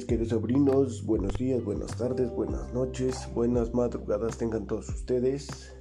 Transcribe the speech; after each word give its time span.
mis 0.00 0.06
queridos 0.06 0.30
sobrinos? 0.30 1.04
Buenos 1.04 1.34
días, 1.34 1.62
buenas 1.62 1.94
tardes, 1.94 2.30
buenas 2.30 2.72
noches, 2.72 3.28
buenas 3.34 3.74
madrugadas 3.74 4.38
tengan 4.38 4.66
todos 4.66 4.88
ustedes. 4.88 5.74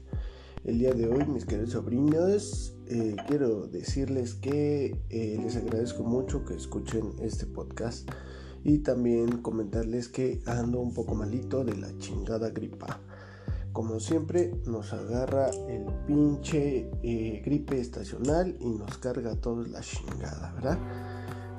El 0.65 0.77
día 0.77 0.91
de 0.91 1.07
hoy, 1.07 1.25
mis 1.25 1.45
queridos 1.45 1.69
sobrinos, 1.69 2.75
eh, 2.87 3.15
quiero 3.29 3.67
decirles 3.67 4.33
que 4.33 4.99
eh, 5.09 5.39
les 5.41 5.55
agradezco 5.55 6.03
mucho 6.03 6.43
que 6.43 6.53
escuchen 6.53 7.13
este 7.21 7.45
podcast 7.45 8.09
y 8.65 8.79
también 8.79 9.37
comentarles 9.37 10.09
que 10.09 10.41
ando 10.45 10.81
un 10.81 10.93
poco 10.93 11.15
malito 11.15 11.63
de 11.63 11.77
la 11.77 11.97
chingada 11.97 12.49
gripa. 12.49 12.99
Como 13.71 14.01
siempre, 14.01 14.53
nos 14.65 14.91
agarra 14.91 15.49
el 15.69 15.85
pinche 16.07 16.91
eh, 17.03 17.41
gripe 17.45 17.79
estacional 17.79 18.57
y 18.59 18.69
nos 18.69 18.97
carga 18.97 19.31
a 19.31 19.35
todos 19.35 19.69
la 19.69 19.79
chingada, 19.79 20.51
¿verdad? 20.55 20.77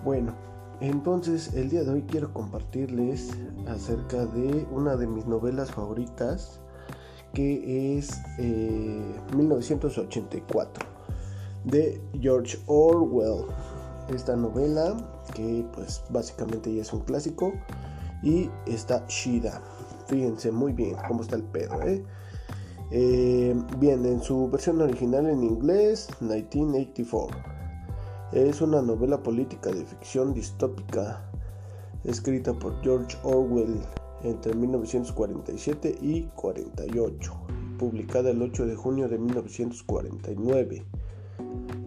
Bueno, 0.05 0.50
entonces 0.81 1.55
el 1.55 1.69
día 1.69 1.85
de 1.85 1.91
hoy 1.91 2.03
quiero 2.03 2.33
compartirles 2.33 3.31
acerca 3.69 4.25
de 4.27 4.67
una 4.71 4.97
de 4.97 5.07
mis 5.07 5.27
novelas 5.27 5.71
favoritas 5.71 6.61
que 7.35 7.99
es 7.99 8.11
1984 9.35 10.85
eh, 10.85 10.91
de 11.65 12.01
George 12.21 12.59
Orwell. 12.67 13.45
Esta 14.09 14.35
novela 14.35 14.97
que 15.35 15.65
pues 15.73 16.03
básicamente 16.11 16.75
ya 16.75 16.83
es 16.83 16.93
un 16.93 17.01
clásico 17.01 17.53
y 18.23 18.51
está 18.67 19.07
Shida. 19.07 19.63
Fíjense 20.07 20.51
muy 20.51 20.73
bien 20.73 20.97
cómo 21.07 21.23
está 21.23 21.37
el 21.37 21.45
pedo, 21.45 21.81
¿eh? 21.83 22.05
Eh, 22.93 23.55
bien, 23.79 24.05
en 24.05 24.21
su 24.21 24.51
versión 24.51 24.81
original 24.81 25.29
en 25.29 25.45
inglés, 25.45 26.09
1984. 26.21 27.50
Es 28.33 28.61
una 28.61 28.81
novela 28.81 29.21
política 29.25 29.73
de 29.73 29.85
ficción 29.85 30.33
distópica 30.33 31.29
escrita 32.05 32.53
por 32.53 32.81
George 32.81 33.19
Orwell 33.25 33.81
entre 34.23 34.55
1947 34.55 35.99
y 36.01 36.23
48, 36.37 37.33
publicada 37.77 38.31
el 38.31 38.41
8 38.41 38.67
de 38.67 38.77
junio 38.77 39.09
de 39.09 39.19
1949. 39.19 40.85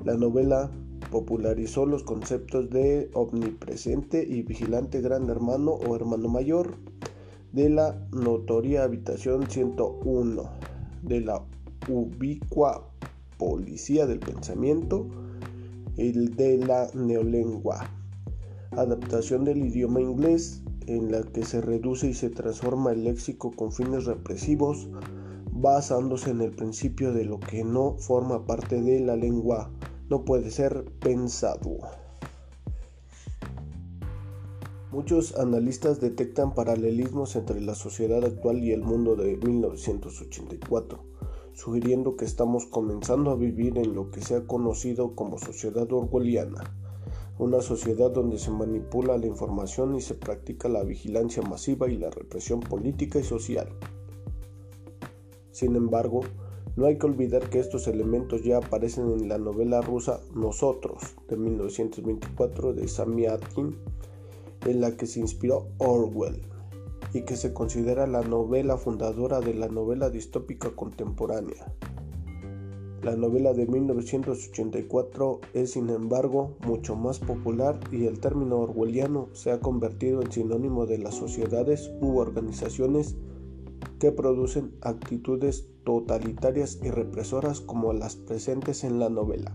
La 0.04 0.16
novela 0.16 0.70
popularizó 1.12 1.86
los 1.86 2.04
conceptos 2.04 2.70
de 2.70 3.10
omnipresente 3.14 4.22
y 4.28 4.42
vigilante 4.42 5.00
gran 5.00 5.30
hermano 5.30 5.72
o 5.72 5.96
hermano 5.96 6.28
mayor, 6.28 6.76
de 7.54 7.70
la 7.70 8.06
notoria 8.12 8.84
habitación 8.84 9.50
101, 9.50 10.44
de 11.04 11.22
la 11.22 11.42
ubicua 11.88 12.90
policía 13.38 14.06
del 14.08 14.20
pensamiento, 14.20 15.08
el 15.98 16.36
de 16.36 16.58
la 16.58 16.88
neolengua, 16.94 17.90
adaptación 18.72 19.46
del 19.46 19.66
idioma 19.66 20.02
inglés 20.02 20.64
en 20.88 21.12
la 21.12 21.24
que 21.24 21.44
se 21.44 21.62
reduce 21.62 22.08
y 22.08 22.14
se 22.14 22.30
transforma 22.30 22.92
el 22.92 23.04
léxico 23.04 23.52
con 23.52 23.72
fines 23.72 24.06
represivos, 24.06 24.90
basándose 25.52 26.32
en 26.32 26.42
el 26.42 26.52
principio 26.52 27.14
de 27.14 27.26
lo 27.26 27.40
que 27.40 27.64
no 27.64 27.98
forma 27.98 28.46
parte 28.46 28.82
de 28.82 29.00
la 29.00 29.16
lengua. 29.16 29.72
No 30.10 30.26
puede 30.26 30.52
ser 30.52 30.84
pensado. 31.00 31.78
Muchos 34.92 35.36
analistas 35.38 36.00
detectan 36.02 36.54
paralelismos 36.54 37.36
entre 37.36 37.62
la 37.62 37.76
sociedad 37.76 38.24
actual 38.24 38.64
y 38.64 38.72
el 38.72 38.82
mundo 38.82 39.16
de 39.16 39.38
1984 39.38 41.13
sugiriendo 41.54 42.16
que 42.16 42.26
estamos 42.26 42.66
comenzando 42.66 43.32
a 43.32 43.36
vivir 43.36 43.78
en 43.78 43.94
lo 43.94 44.12
que 44.12 44.22
se 44.22 44.36
ha 44.36 44.48
conocido 44.48 45.16
como 45.16 45.38
sociedad 45.38 45.92
orwelliana, 45.92 46.64
una 47.38 47.62
sociedad 47.62 48.12
donde 48.12 48.40
se 48.40 48.52
manipula 48.52 49.18
la 49.18 49.28
información 49.28 49.96
y 49.96 50.02
se 50.02 50.16
practica 50.16 50.70
la 50.70 50.84
vigilancia 50.84 51.42
masiva 51.44 51.90
y 51.90 51.98
la 51.98 52.10
represión 52.10 52.60
política 52.60 53.20
y 53.20 53.24
social. 53.24 53.70
Sin 55.52 55.76
embargo, 55.76 56.22
no 56.76 56.88
hay 56.88 56.98
que 56.98 57.06
olvidar 57.06 57.50
que 57.50 57.60
estos 57.60 57.88
elementos 57.88 58.44
ya 58.44 58.58
aparecen 58.58 59.12
en 59.12 59.30
la 59.30 59.38
novela 59.38 59.82
rusa 59.82 60.22
Nosotros 60.34 61.04
de 61.28 61.38
1924 61.38 62.74
de 62.74 62.88
Sami 62.88 63.28
Atkin, 63.28 63.78
en 64.66 64.82
la 64.82 64.98
que 64.98 65.06
se 65.06 65.20
inspiró 65.20 65.68
Orwell 65.78 66.53
y 67.14 67.22
que 67.22 67.38
se 67.38 67.54
considera 67.54 68.08
la 68.08 68.22
novela 68.22 68.78
fundadora 68.78 69.40
de 69.40 69.54
la 69.54 69.68
novela 69.68 70.10
distópica 70.10 70.72
contemporánea. 70.72 71.74
La 73.04 73.16
novela 73.18 73.54
de 73.54 73.68
1984 73.68 75.42
es 75.54 75.72
sin 75.72 75.90
embargo 75.90 76.56
mucho 76.66 76.96
más 76.96 77.20
popular 77.20 77.78
y 77.92 78.06
el 78.06 78.20
término 78.20 78.60
orwelliano 78.60 79.28
se 79.34 79.52
ha 79.52 79.60
convertido 79.60 80.22
en 80.22 80.32
sinónimo 80.32 80.86
de 80.86 81.00
las 81.00 81.16
sociedades 81.16 81.92
u 82.00 82.18
organizaciones 82.18 83.18
que 84.00 84.14
producen 84.14 84.74
actitudes 84.82 85.68
totalitarias 85.84 86.80
y 86.82 86.90
represoras 86.92 87.60
como 87.60 87.92
las 87.92 88.16
presentes 88.16 88.86
en 88.86 89.00
la 89.00 89.10
novela. 89.10 89.54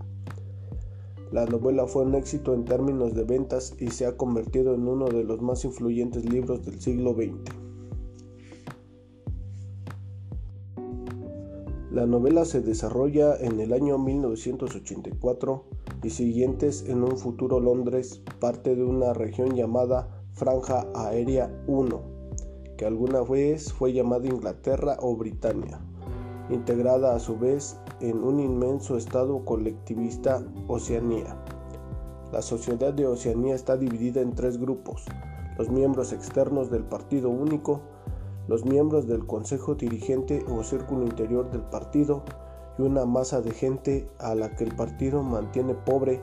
La 1.30 1.44
novela 1.44 1.86
fue 1.86 2.04
un 2.04 2.14
éxito 2.14 2.54
en 2.54 2.64
términos 2.64 3.14
de 3.14 3.24
ventas 3.24 3.74
y 3.78 3.88
se 3.88 4.06
ha 4.06 4.16
convertido 4.16 4.74
en 4.74 4.88
uno 4.88 5.06
de 5.08 5.24
los 5.24 5.42
más 5.42 5.62
influyentes 5.64 6.24
libros 6.24 6.64
del 6.64 6.80
siglo 6.80 7.12
XX. 7.12 7.54
La 11.90 12.06
novela 12.06 12.46
se 12.46 12.62
desarrolla 12.62 13.36
en 13.36 13.60
el 13.60 13.74
año 13.74 13.98
1984 13.98 15.64
y 16.02 16.10
siguientes 16.10 16.84
en 16.88 17.02
un 17.02 17.18
futuro 17.18 17.60
Londres, 17.60 18.22
parte 18.40 18.74
de 18.74 18.84
una 18.84 19.12
región 19.12 19.54
llamada 19.54 20.08
Franja 20.32 20.86
Aérea 20.94 21.50
1, 21.66 22.00
que 22.78 22.86
alguna 22.86 23.22
vez 23.22 23.72
fue 23.72 23.92
llamada 23.92 24.26
Inglaterra 24.26 24.96
o 25.00 25.16
Britania, 25.16 25.80
integrada 26.50 27.14
a 27.14 27.18
su 27.18 27.36
vez 27.38 27.76
en 28.00 28.22
un 28.22 28.40
inmenso 28.40 28.96
estado 28.96 29.44
colectivista 29.44 30.42
Oceanía. 30.66 31.36
La 32.32 32.42
sociedad 32.42 32.92
de 32.92 33.06
Oceanía 33.06 33.54
está 33.54 33.76
dividida 33.76 34.20
en 34.20 34.34
tres 34.34 34.58
grupos, 34.58 35.04
los 35.56 35.70
miembros 35.70 36.12
externos 36.12 36.70
del 36.70 36.84
Partido 36.84 37.30
Único, 37.30 37.80
los 38.46 38.64
miembros 38.64 39.06
del 39.06 39.26
Consejo 39.26 39.74
Dirigente 39.74 40.44
o 40.48 40.62
Círculo 40.62 41.04
Interior 41.04 41.50
del 41.50 41.62
partido 41.62 42.22
y 42.78 42.82
una 42.82 43.04
masa 43.04 43.40
de 43.40 43.50
gente 43.50 44.08
a 44.18 44.34
la 44.34 44.54
que 44.54 44.64
el 44.64 44.74
partido 44.74 45.22
mantiene 45.22 45.74
pobre 45.74 46.22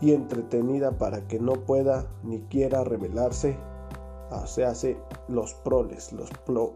y 0.00 0.12
entretenida 0.12 0.98
para 0.98 1.26
que 1.28 1.38
no 1.38 1.52
pueda 1.52 2.06
ni 2.24 2.40
quiera 2.42 2.82
rebelarse, 2.82 3.56
se 4.46 4.64
hace 4.64 4.96
los 5.28 5.54
proles, 5.54 6.12
los 6.12 6.30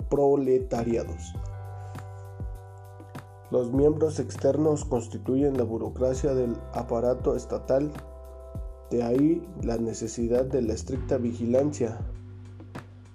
proletariados. 0.08 1.34
Los 3.52 3.72
miembros 3.72 4.18
externos 4.18 4.84
constituyen 4.84 5.56
la 5.56 5.62
burocracia 5.62 6.34
del 6.34 6.56
aparato 6.72 7.36
estatal, 7.36 7.92
de 8.90 9.04
ahí 9.04 9.42
la 9.62 9.76
necesidad 9.76 10.44
de 10.44 10.62
la 10.62 10.74
estricta 10.74 11.16
vigilancia. 11.16 11.96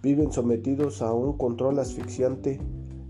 Viven 0.01 0.31
sometidos 0.31 1.01
a 1.01 1.11
un 1.11 1.37
control 1.37 1.79
asfixiante 1.79 2.61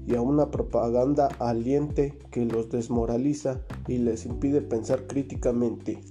y 0.07 0.15
a 0.15 0.21
una 0.21 0.49
propaganda 0.49 1.27
aliente 1.37 2.17
que 2.31 2.43
los 2.45 2.71
desmoraliza 2.71 3.61
y 3.87 3.99
les 3.99 4.25
impide 4.25 4.61
pensar 4.61 5.05
críticamente. 5.05 6.01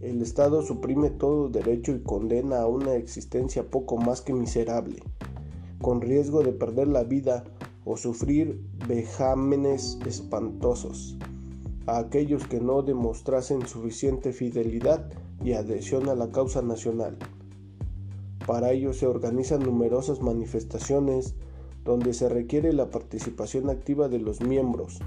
El 0.00 0.22
Estado 0.22 0.62
suprime 0.62 1.10
todo 1.10 1.50
derecho 1.50 1.92
y 1.92 2.00
condena 2.00 2.62
a 2.62 2.66
una 2.66 2.94
existencia 2.94 3.70
poco 3.70 3.98
más 3.98 4.22
que 4.22 4.32
miserable, 4.32 5.02
con 5.82 6.00
riesgo 6.00 6.42
de 6.42 6.52
perder 6.52 6.88
la 6.88 7.04
vida 7.04 7.44
o 7.84 7.96
sufrir 7.96 8.60
vejámenes 8.86 9.98
espantosos 10.06 11.16
a 11.86 11.98
aquellos 11.98 12.46
que 12.46 12.60
no 12.60 12.82
demostrasen 12.82 13.66
suficiente 13.66 14.32
fidelidad 14.32 15.10
y 15.42 15.54
adhesión 15.54 16.08
a 16.08 16.14
la 16.14 16.30
causa 16.30 16.62
nacional. 16.62 17.18
Para 18.46 18.72
ello 18.72 18.92
se 18.92 19.06
organizan 19.06 19.60
numerosas 19.60 20.20
manifestaciones 20.20 21.34
donde 21.84 22.14
se 22.14 22.28
requiere 22.28 22.72
la 22.72 22.90
participación 22.90 23.70
activa 23.70 24.08
de 24.08 24.20
los 24.20 24.40
miembros, 24.40 25.00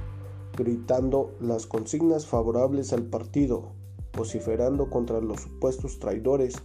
gritando 0.58 1.32
las 1.40 1.66
consignas 1.66 2.26
favorables 2.26 2.92
al 2.94 3.04
partido, 3.04 3.72
vociferando 4.14 4.90
contra 4.90 5.22
los 5.22 5.42
supuestos 5.42 6.00
traidores 6.00 6.56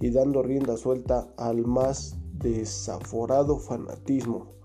y 0.00 0.10
dando 0.10 0.42
rienda 0.42 0.76
suelta 0.76 1.32
al 1.36 1.64
más 1.64 2.16
desaforado 2.32 3.58
fanatismo. 3.58 4.61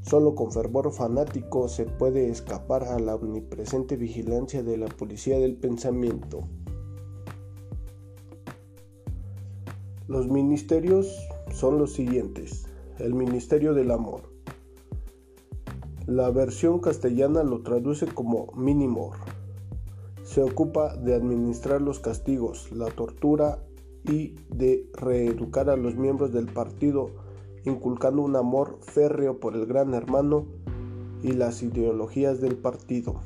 Solo 0.00 0.34
con 0.34 0.52
fervor 0.52 0.92
fanático 0.92 1.68
se 1.68 1.84
puede 1.84 2.28
escapar 2.30 2.84
a 2.84 2.98
la 2.98 3.14
omnipresente 3.14 3.96
vigilancia 3.96 4.62
de 4.62 4.78
la 4.78 4.86
policía 4.86 5.38
del 5.38 5.56
pensamiento. 5.56 6.48
Los 10.06 10.28
ministerios 10.28 11.14
son 11.52 11.78
los 11.78 11.92
siguientes. 11.92 12.66
El 12.98 13.14
Ministerio 13.14 13.74
del 13.74 13.90
Amor. 13.90 14.22
La 16.06 16.30
versión 16.30 16.80
castellana 16.80 17.42
lo 17.42 17.62
traduce 17.62 18.06
como 18.06 18.50
Minimor. 18.56 19.16
Se 20.22 20.42
ocupa 20.42 20.96
de 20.96 21.14
administrar 21.14 21.82
los 21.82 22.00
castigos, 22.00 22.72
la 22.72 22.86
tortura 22.86 23.62
y 24.04 24.36
de 24.48 24.88
reeducar 24.94 25.68
a 25.68 25.76
los 25.76 25.96
miembros 25.96 26.32
del 26.32 26.46
partido, 26.46 27.10
inculcando 27.68 28.22
un 28.22 28.36
amor 28.36 28.78
férreo 28.80 29.38
por 29.38 29.54
el 29.54 29.66
gran 29.66 29.94
hermano 29.94 30.46
y 31.22 31.32
las 31.32 31.62
ideologías 31.62 32.40
del 32.40 32.56
partido. 32.56 33.16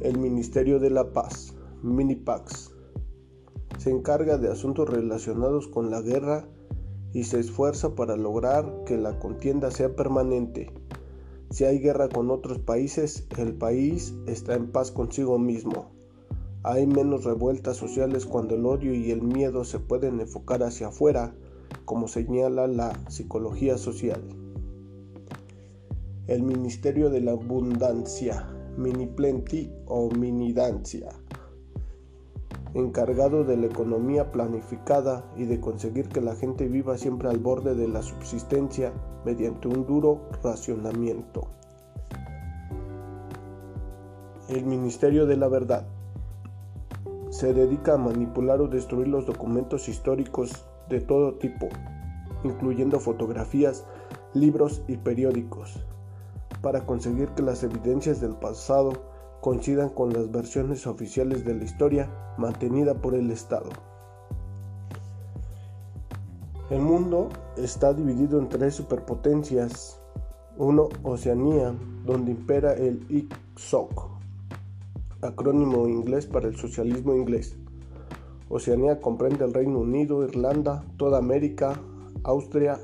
El 0.00 0.18
Ministerio 0.18 0.80
de 0.80 0.90
la 0.90 1.12
Paz, 1.12 1.54
Minipax, 1.82 2.72
se 3.78 3.90
encarga 3.90 4.38
de 4.38 4.50
asuntos 4.50 4.88
relacionados 4.88 5.68
con 5.68 5.90
la 5.90 6.00
guerra 6.00 6.46
y 7.12 7.24
se 7.24 7.40
esfuerza 7.40 7.94
para 7.94 8.16
lograr 8.16 8.84
que 8.84 8.96
la 8.96 9.18
contienda 9.18 9.70
sea 9.70 9.94
permanente. 9.94 10.70
Si 11.50 11.64
hay 11.64 11.78
guerra 11.78 12.08
con 12.08 12.30
otros 12.30 12.58
países, 12.58 13.26
el 13.38 13.54
país 13.54 14.14
está 14.26 14.54
en 14.54 14.72
paz 14.72 14.90
consigo 14.90 15.38
mismo. 15.38 15.90
Hay 16.64 16.86
menos 16.86 17.24
revueltas 17.24 17.76
sociales 17.76 18.24
cuando 18.24 18.54
el 18.54 18.64
odio 18.64 18.94
y 18.94 19.10
el 19.10 19.22
miedo 19.22 19.64
se 19.64 19.78
pueden 19.78 20.20
enfocar 20.20 20.62
hacia 20.62 20.88
afuera, 20.88 21.34
como 21.84 22.08
señala 22.08 22.66
la 22.66 22.92
psicología 23.08 23.78
social. 23.78 24.22
El 26.26 26.42
Ministerio 26.42 27.10
de 27.10 27.20
la 27.20 27.32
Abundancia, 27.32 28.48
Mini 28.76 29.06
Plenty 29.06 29.70
o 29.86 30.10
Minidancia 30.10 31.08
encargado 32.74 33.44
de 33.44 33.56
la 33.56 33.66
economía 33.66 34.32
planificada 34.32 35.24
y 35.36 35.44
de 35.44 35.60
conseguir 35.60 36.08
que 36.08 36.20
la 36.20 36.34
gente 36.34 36.68
viva 36.68 36.96
siempre 36.96 37.28
al 37.28 37.38
borde 37.38 37.74
de 37.74 37.88
la 37.88 38.02
subsistencia 38.02 38.92
mediante 39.24 39.68
un 39.68 39.86
duro 39.86 40.28
racionamiento. 40.42 41.48
El 44.48 44.64
Ministerio 44.64 45.26
de 45.26 45.36
la 45.36 45.48
Verdad 45.48 45.86
se 47.30 47.54
dedica 47.54 47.94
a 47.94 47.98
manipular 47.98 48.60
o 48.60 48.68
destruir 48.68 49.08
los 49.08 49.26
documentos 49.26 49.88
históricos 49.88 50.66
de 50.92 51.00
todo 51.00 51.34
tipo, 51.34 51.68
incluyendo 52.44 53.00
fotografías, 53.00 53.84
libros 54.34 54.82
y 54.86 54.96
periódicos, 54.98 55.84
para 56.60 56.86
conseguir 56.86 57.28
que 57.30 57.42
las 57.42 57.64
evidencias 57.64 58.20
del 58.20 58.36
pasado 58.36 58.92
coincidan 59.40 59.88
con 59.88 60.12
las 60.12 60.30
versiones 60.30 60.86
oficiales 60.86 61.44
de 61.44 61.54
la 61.54 61.64
historia 61.64 62.08
mantenida 62.38 62.94
por 62.94 63.14
el 63.14 63.30
Estado. 63.30 63.70
El 66.70 66.80
mundo 66.80 67.28
está 67.56 67.92
dividido 67.92 68.38
en 68.38 68.48
tres 68.48 68.74
superpotencias. 68.74 70.00
Uno, 70.56 70.88
Oceanía, 71.02 71.74
donde 72.04 72.30
impera 72.30 72.74
el 72.74 73.04
ICSOC, 73.08 74.10
acrónimo 75.22 75.88
inglés 75.88 76.26
para 76.26 76.48
el 76.48 76.56
socialismo 76.56 77.14
inglés. 77.14 77.56
Oceanía 78.54 79.00
comprende 79.00 79.46
el 79.46 79.54
Reino 79.54 79.78
Unido, 79.78 80.22
Irlanda, 80.24 80.84
toda 80.98 81.16
América, 81.16 81.80
Austria, 82.22 82.78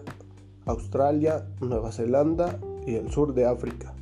Australia, 0.64 1.46
Nueva 1.60 1.92
Zelanda 1.92 2.58
y 2.86 2.94
el 2.94 3.10
sur 3.10 3.34
de 3.34 3.44
África. 3.44 3.94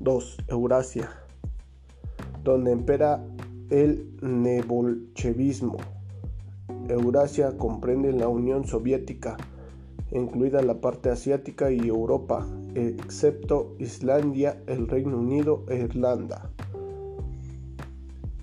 2. 0.00 0.36
Eurasia, 0.48 1.08
donde 2.44 2.72
impera 2.72 3.24
el 3.70 4.14
nebolchevismo. 4.20 5.78
Eurasia 6.88 7.56
comprende 7.56 8.12
la 8.12 8.28
Unión 8.28 8.66
Soviética, 8.66 9.38
incluida 10.10 10.60
la 10.60 10.82
parte 10.82 11.08
asiática 11.08 11.70
y 11.70 11.88
Europa, 11.88 12.46
excepto 12.74 13.76
Islandia, 13.78 14.62
el 14.66 14.88
Reino 14.88 15.16
Unido 15.16 15.64
e 15.70 15.78
Irlanda. 15.78 16.50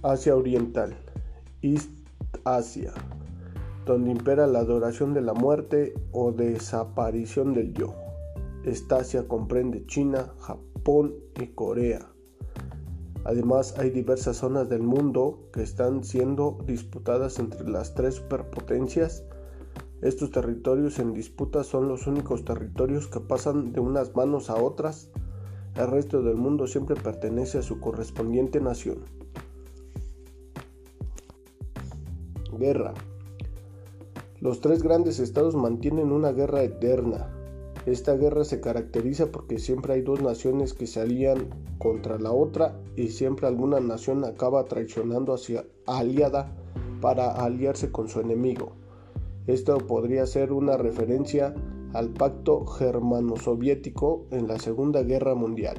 Asia 0.02 0.36
Oriental, 0.36 0.96
East 1.62 1.96
Asia, 2.55 2.94
donde 3.85 4.11
impera 4.11 4.47
la 4.47 4.59
adoración 4.59 5.13
de 5.13 5.21
la 5.21 5.33
muerte 5.33 5.94
o 6.11 6.31
desaparición 6.31 7.53
del 7.53 7.73
yo. 7.73 7.94
Esta 8.63 8.97
Asia 8.97 9.27
comprende 9.27 9.85
China, 9.85 10.33
Japón 10.39 11.15
y 11.39 11.47
Corea. 11.47 12.09
Además, 13.23 13.75
hay 13.77 13.89
diversas 13.89 14.38
zonas 14.38 14.69
del 14.69 14.83
mundo 14.83 15.49
que 15.51 15.61
están 15.61 16.03
siendo 16.03 16.59
disputadas 16.65 17.39
entre 17.39 17.67
las 17.69 17.94
tres 17.94 18.15
superpotencias. 18.15 19.25
Estos 20.01 20.31
territorios 20.31 20.99
en 20.99 21.13
disputa 21.13 21.63
son 21.63 21.89
los 21.89 22.07
únicos 22.07 22.45
territorios 22.45 23.07
que 23.07 23.19
pasan 23.19 23.73
de 23.73 23.81
unas 23.81 24.15
manos 24.15 24.49
a 24.49 24.55
otras. 24.55 25.09
El 25.75 25.88
resto 25.88 26.21
del 26.21 26.35
mundo 26.35 26.67
siempre 26.67 26.95
pertenece 26.95 27.57
a 27.57 27.63
su 27.63 27.79
correspondiente 27.79 28.61
nación. 28.61 28.99
Guerra. 32.57 32.94
Los 34.39 34.62
tres 34.62 34.83
grandes 34.83 35.19
estados 35.19 35.56
mantienen 35.56 36.12
una 36.12 36.31
guerra 36.31 36.62
eterna. 36.62 37.33
Esta 37.86 38.15
guerra 38.15 38.44
se 38.44 38.59
caracteriza 38.59 39.31
porque 39.31 39.59
siempre 39.59 39.94
hay 39.94 40.01
dos 40.01 40.21
naciones 40.21 40.74
que 40.74 40.86
se 40.86 41.00
alían 41.00 41.48
contra 41.80 42.19
la 42.19 42.31
otra 42.31 42.77
y 42.95 43.07
siempre 43.07 43.48
alguna 43.48 43.80
nación 43.80 44.25
acaba 44.25 44.65
traicionando 44.65 45.33
hacia 45.33 45.65
aliada 45.86 46.54
para 47.01 47.31
aliarse 47.31 47.92
con 47.92 48.09
su 48.09 48.19
enemigo. 48.19 48.74
Esto 49.48 49.77
podría 49.77 50.25
ser 50.25 50.51
una 50.51 50.75
referencia 50.75 51.56
al 51.94 52.09
pacto 52.09 52.65
germano-soviético 52.65 54.25
en 54.31 54.48
la 54.48 54.59
Segunda 54.59 55.04
Guerra 55.04 55.36
Mundial. 55.36 55.77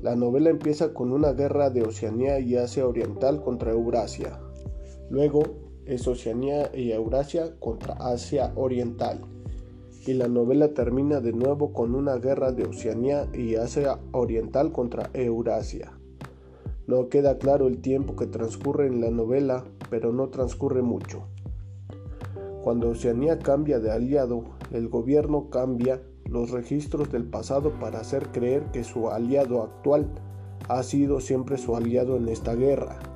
La 0.00 0.16
novela 0.16 0.50
empieza 0.50 0.94
con 0.94 1.12
una 1.12 1.32
guerra 1.32 1.70
de 1.70 1.82
Oceanía 1.82 2.40
y 2.40 2.56
Asia 2.56 2.86
Oriental 2.86 3.42
contra 3.42 3.70
Eurasia. 3.70 4.40
Luego 5.12 5.42
es 5.84 6.08
Oceanía 6.08 6.74
y 6.74 6.92
Eurasia 6.92 7.54
contra 7.60 7.92
Asia 7.96 8.50
Oriental 8.56 9.20
y 10.06 10.14
la 10.14 10.26
novela 10.26 10.72
termina 10.72 11.20
de 11.20 11.34
nuevo 11.34 11.74
con 11.74 11.94
una 11.94 12.16
guerra 12.16 12.50
de 12.50 12.64
Oceanía 12.64 13.28
y 13.34 13.56
Asia 13.56 13.98
Oriental 14.12 14.72
contra 14.72 15.10
Eurasia. 15.12 15.92
No 16.86 17.10
queda 17.10 17.36
claro 17.36 17.66
el 17.66 17.82
tiempo 17.82 18.16
que 18.16 18.26
transcurre 18.26 18.86
en 18.86 19.02
la 19.02 19.10
novela, 19.10 19.64
pero 19.90 20.14
no 20.14 20.30
transcurre 20.30 20.80
mucho. 20.80 21.24
Cuando 22.64 22.88
Oceanía 22.88 23.38
cambia 23.38 23.80
de 23.80 23.90
aliado, 23.90 24.44
el 24.70 24.88
gobierno 24.88 25.50
cambia 25.50 26.00
los 26.24 26.52
registros 26.52 27.12
del 27.12 27.24
pasado 27.24 27.78
para 27.78 28.00
hacer 28.00 28.28
creer 28.28 28.62
que 28.72 28.82
su 28.82 29.10
aliado 29.10 29.62
actual 29.62 30.06
ha 30.70 30.82
sido 30.82 31.20
siempre 31.20 31.58
su 31.58 31.76
aliado 31.76 32.16
en 32.16 32.28
esta 32.28 32.54
guerra 32.54 33.11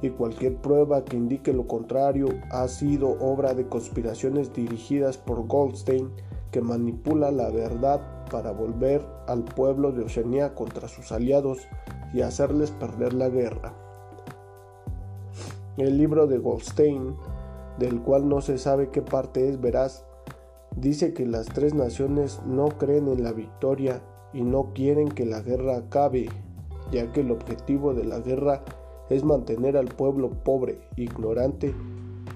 y 0.00 0.10
cualquier 0.10 0.56
prueba 0.56 1.04
que 1.04 1.16
indique 1.16 1.52
lo 1.52 1.66
contrario 1.66 2.28
ha 2.50 2.68
sido 2.68 3.18
obra 3.20 3.54
de 3.54 3.66
conspiraciones 3.66 4.52
dirigidas 4.52 5.18
por 5.18 5.46
Goldstein 5.46 6.10
que 6.50 6.60
manipula 6.60 7.30
la 7.30 7.50
verdad 7.50 8.00
para 8.30 8.52
volver 8.52 9.04
al 9.26 9.44
pueblo 9.44 9.92
de 9.92 10.04
Oceanía 10.04 10.54
contra 10.54 10.88
sus 10.88 11.12
aliados 11.12 11.58
y 12.12 12.22
hacerles 12.22 12.70
perder 12.70 13.12
la 13.12 13.28
guerra. 13.28 13.74
El 15.76 15.98
libro 15.98 16.26
de 16.26 16.38
Goldstein, 16.38 17.14
del 17.78 18.00
cual 18.00 18.28
no 18.28 18.40
se 18.40 18.58
sabe 18.58 18.90
qué 18.90 19.02
parte 19.02 19.48
es 19.48 19.60
veraz, 19.60 20.04
dice 20.76 21.12
que 21.12 21.26
las 21.26 21.46
tres 21.46 21.74
naciones 21.74 22.40
no 22.46 22.68
creen 22.68 23.08
en 23.08 23.22
la 23.22 23.32
victoria 23.32 24.02
y 24.32 24.42
no 24.42 24.72
quieren 24.74 25.08
que 25.08 25.26
la 25.26 25.40
guerra 25.40 25.76
acabe, 25.76 26.28
ya 26.90 27.12
que 27.12 27.20
el 27.20 27.30
objetivo 27.30 27.94
de 27.94 28.04
la 28.04 28.18
guerra 28.20 28.62
es 28.64 28.77
mantener 29.24 29.76
al 29.76 29.88
pueblo 29.88 30.30
pobre, 30.30 30.80
ignorante 30.96 31.74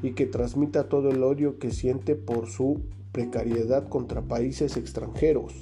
y 0.02 0.12
que 0.12 0.26
transmita 0.26 0.88
todo 0.88 1.10
el 1.10 1.22
odio 1.22 1.58
que 1.58 1.70
siente 1.70 2.16
por 2.16 2.48
su 2.48 2.80
precariedad 3.12 3.88
contra 3.88 4.22
países 4.22 4.76
extranjeros. 4.76 5.54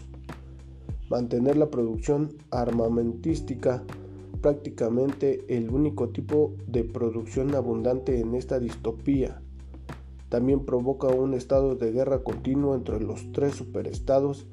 Mantener 1.11 1.57
la 1.57 1.71
producción 1.71 2.31
armamentística, 2.51 3.83
prácticamente 4.41 5.45
el 5.49 5.71
único 5.71 6.11
tipo 6.11 6.55
de 6.67 6.85
producción 6.85 7.55
abundante 7.55 8.21
en 8.21 8.35
esta 8.35 8.61
distopía. 8.61 9.43
También 10.29 10.65
provoca 10.65 11.09
un 11.09 11.35
estado 11.35 11.75
de 11.75 11.91
guerra 11.91 12.23
continuo 12.23 12.77
entre 12.77 13.01
los 13.01 13.33
tres 13.33 13.55
superestados 13.55 14.47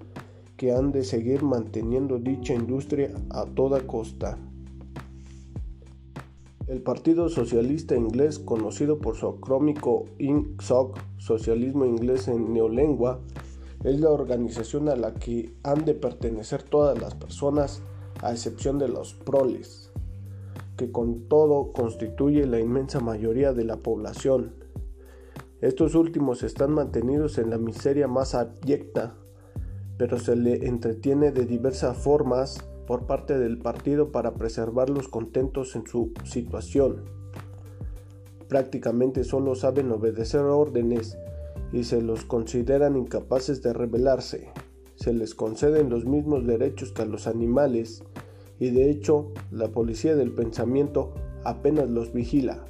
que 0.58 0.74
han 0.74 0.92
de 0.92 1.04
seguir 1.04 1.44
manteniendo 1.44 2.18
dicha 2.18 2.56
industria 2.56 3.12
a 3.30 3.46
toda 3.46 3.86
costa. 3.86 4.40
El 6.68 6.82
Partido 6.82 7.30
Socialista 7.30 7.96
Inglés, 7.96 8.40
conocido 8.40 9.00
por 9.00 9.16
su 9.16 9.26
acrómico 9.26 10.04
INCSOC, 10.18 11.00
Socialismo 11.18 11.86
Inglés 11.86 12.28
en 12.28 12.54
Neolengua, 12.54 13.22
es 13.86 14.02
la 14.02 14.10
organización 14.10 14.90
a 14.90 14.98
la 14.98 15.14
que 15.14 15.54
han 15.64 15.86
de 15.86 15.94
pertenecer 15.94 16.64
todas 16.64 17.00
las 17.00 17.16
personas, 17.16 17.82
a 18.22 18.34
excepción 18.34 18.80
de 18.80 18.90
los 18.90 19.14
proles, 19.14 19.92
que 20.76 20.92
con 20.92 21.30
todo 21.30 21.72
constituye 21.72 22.46
la 22.46 22.60
inmensa 22.60 23.00
mayoría 23.00 23.54
de 23.54 23.64
la 23.64 23.78
población. 23.78 24.54
Estos 25.62 25.96
últimos 25.96 26.44
están 26.44 26.74
mantenidos 26.74 27.38
en 27.38 27.50
la 27.50 27.58
miseria 27.58 28.10
más 28.10 28.36
abyecta, 28.36 29.16
pero 29.98 30.20
se 30.20 30.36
le 30.36 30.68
entretiene 30.68 31.32
de 31.32 31.46
diversas 31.46 31.98
formas 31.98 32.58
por 32.88 33.06
parte 33.06 33.38
del 33.38 33.60
partido 33.60 34.12
para 34.12 34.34
preservarlos 34.34 35.10
contentos 35.10 35.76
en 35.76 35.86
su 35.86 36.14
situación. 36.24 37.04
prácticamente 38.48 39.26
solo 39.26 39.56
saben 39.56 39.92
obedecer 39.92 40.40
órdenes 40.40 41.18
y 41.74 41.84
se 41.84 42.02
los 42.02 42.24
consideran 42.24 42.96
incapaces 42.96 43.62
de 43.62 43.74
rebelarse. 43.74 44.48
Se 44.96 45.12
les 45.12 45.36
conceden 45.36 45.90
los 45.90 46.06
mismos 46.06 46.48
derechos 46.48 46.94
que 46.94 47.02
a 47.02 47.06
los 47.06 47.28
animales 47.28 48.04
y 48.58 48.70
de 48.70 48.90
hecho 48.90 49.34
la 49.52 49.68
policía 49.68 50.16
del 50.16 50.32
pensamiento 50.32 51.14
apenas 51.44 51.90
los 51.90 52.14
vigila. 52.14 52.64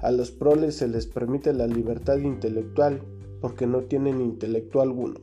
A 0.00 0.10
los 0.10 0.32
proles 0.32 0.74
se 0.76 0.88
les 0.88 1.06
permite 1.06 1.52
la 1.52 1.68
libertad 1.68 2.18
intelectual 2.18 3.00
porque 3.40 3.68
no 3.68 3.82
tienen 3.82 4.20
intelecto 4.20 4.80
alguno. 4.80 5.20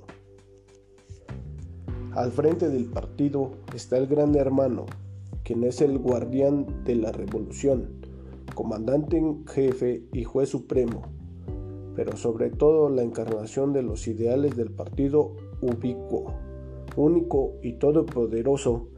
Al 2.20 2.34
frente 2.34 2.68
del 2.68 2.84
partido 2.84 3.52
está 3.74 3.98
el 3.98 4.06
gran 4.06 4.36
hermano, 4.36 4.88
quien 5.46 5.64
es 5.64 5.80
el 5.80 5.98
guardián 6.00 6.84
de 6.84 6.96
la 6.96 7.14
revolución, 7.14 7.88
comandante 8.56 9.16
en 9.16 9.48
jefe 9.48 10.04
y 10.12 10.26
juez 10.26 10.50
supremo, 10.50 11.04
pero 11.96 12.18
sobre 12.18 12.50
todo 12.50 12.90
la 12.90 13.04
encarnación 13.04 13.72
de 13.72 13.84
los 13.84 14.06
ideales 14.10 14.58
del 14.58 14.70
partido 14.70 15.32
ubicuo, 15.62 16.34
único 16.98 17.54
y 17.64 17.80
todopoderoso, 17.80 18.90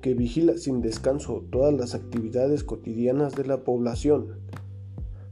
que 0.00 0.14
vigila 0.14 0.56
sin 0.56 0.80
descanso 0.80 1.44
todas 1.50 1.74
las 1.74 1.94
actividades 1.94 2.64
cotidianas 2.64 3.34
de 3.34 3.44
la 3.44 3.62
población, 3.62 4.38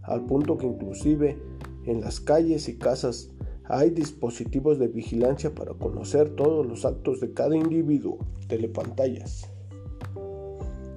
al 0.02 0.26
punto 0.26 0.58
que 0.58 0.66
inclusive 0.66 1.38
en 1.86 2.02
las 2.02 2.20
calles 2.20 2.68
y 2.68 2.76
casas 2.76 3.31
hay 3.72 3.88
dispositivos 3.88 4.78
de 4.78 4.88
vigilancia 4.88 5.54
para 5.54 5.72
conocer 5.72 6.36
todos 6.36 6.66
los 6.66 6.84
actos 6.84 7.20
de 7.20 7.32
cada 7.32 7.56
individuo, 7.56 8.18
telepantallas. 8.46 9.50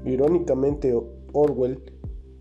Irónicamente, 0.03 0.94
Orwell 1.32 1.82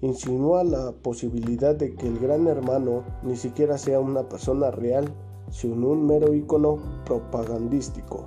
insinúa 0.00 0.64
la 0.64 0.90
posibilidad 0.90 1.76
de 1.76 1.94
que 1.94 2.08
el 2.08 2.18
gran 2.18 2.48
hermano 2.48 3.04
ni 3.22 3.36
siquiera 3.36 3.78
sea 3.78 4.00
una 4.00 4.28
persona 4.28 4.72
real, 4.72 5.04
sino 5.50 5.90
un 5.90 6.04
mero 6.04 6.34
icono 6.34 6.80
propagandístico. 7.06 8.26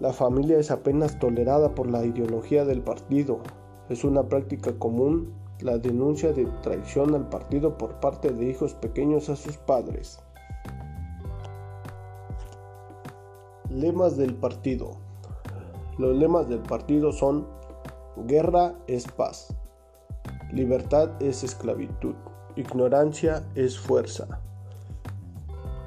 La 0.00 0.12
familia 0.12 0.58
es 0.58 0.70
apenas 0.70 1.18
tolerada 1.18 1.74
por 1.74 1.88
la 1.88 2.04
ideología 2.04 2.66
del 2.66 2.82
partido. 2.82 3.40
Es 3.88 4.04
una 4.04 4.28
práctica 4.28 4.78
común 4.78 5.32
la 5.60 5.78
denuncia 5.78 6.34
de 6.34 6.44
traición 6.62 7.14
al 7.14 7.30
partido 7.30 7.78
por 7.78 8.00
parte 8.00 8.30
de 8.30 8.50
hijos 8.50 8.74
pequeños 8.74 9.30
a 9.30 9.36
sus 9.36 9.56
padres. 9.56 10.25
Lemas 13.76 14.16
del 14.16 14.34
partido. 14.34 14.96
Los 15.98 16.16
lemas 16.16 16.48
del 16.48 16.60
partido 16.60 17.12
son 17.12 17.46
Guerra 18.26 18.74
es 18.86 19.06
paz, 19.06 19.54
libertad 20.50 21.10
es 21.20 21.44
esclavitud, 21.44 22.14
ignorancia 22.56 23.46
es 23.54 23.78
fuerza. 23.78 24.40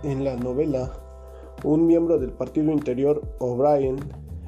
En 0.03 0.23
la 0.23 0.35
novela, 0.35 0.91
un 1.63 1.87
miembro 1.87 2.19
del 2.19 2.31
partido 2.31 2.71
interior, 2.71 3.23
O'Brien, 3.39 3.97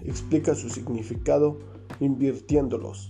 explica 0.06 0.54
su 0.54 0.70
significado 0.70 1.58
invirtiéndolos. 2.00 3.08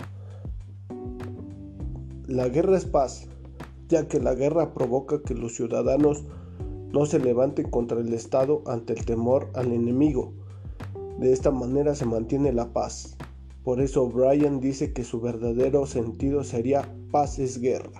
La 2.28 2.48
guerra 2.48 2.78
es 2.78 2.86
paz, 2.86 3.28
ya 3.90 4.08
que 4.08 4.22
la 4.22 4.34
guerra 4.34 4.74
provoca 4.74 5.22
que 5.24 5.36
los 5.36 5.56
ciudadanos 5.56 6.24
no 6.93 7.05
se 7.05 7.19
levanten 7.19 7.69
contra 7.69 8.00
el 8.00 8.13
Estado 8.13 8.62
ante 8.65 8.93
el 8.93 9.05
temor 9.05 9.50
al 9.53 9.71
enemigo. 9.71 10.33
De 11.19 11.31
esta 11.31 11.51
manera 11.51 11.95
se 11.95 12.05
mantiene 12.05 12.51
la 12.51 12.74
paz. 12.74 13.17
Por 13.63 13.79
eso 13.79 14.07
Brian 14.07 14.60
dice 14.60 14.91
que 14.91 15.03
su 15.03 15.21
verdadero 15.21 15.86
sentido 15.86 16.43
sería 16.43 16.93
paz 17.12 17.39
es 17.39 17.60
guerra. 17.60 17.91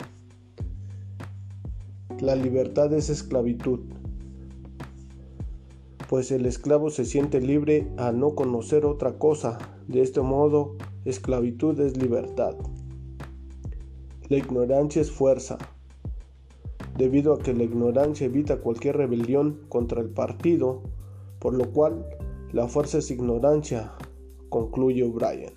La 2.20 2.36
libertad 2.36 2.94
es 2.94 3.10
esclavitud, 3.10 3.80
pues 6.12 6.30
el 6.32 6.46
esclavo 6.46 6.90
se 6.90 7.06
siente 7.06 7.40
libre 7.40 7.88
a 7.96 8.12
no 8.12 8.36
conocer 8.36 8.86
otra 8.86 9.18
cosa. 9.18 9.58
De 9.88 10.02
este 10.02 10.20
modo, 10.20 10.76
esclavitud 11.06 11.80
es 11.80 11.96
libertad. 11.96 12.54
La 14.28 14.36
ignorancia 14.36 15.02
es 15.02 15.10
fuerza, 15.10 15.58
debido 17.02 17.34
a 17.34 17.40
que 17.40 17.56
la 17.56 17.64
ignorancia 17.64 18.28
evita 18.28 18.62
cualquier 18.62 18.96
rebelión 18.96 19.62
contra 19.70 20.02
el 20.02 20.10
partido, 20.10 20.84
por 21.40 21.56
lo 21.56 21.72
cual 21.72 22.06
la 22.54 22.68
fuerza 22.68 23.00
es 23.00 23.10
ignorancia, 23.10 23.94
concluye 24.50 25.04
O'Brien. 25.04 25.52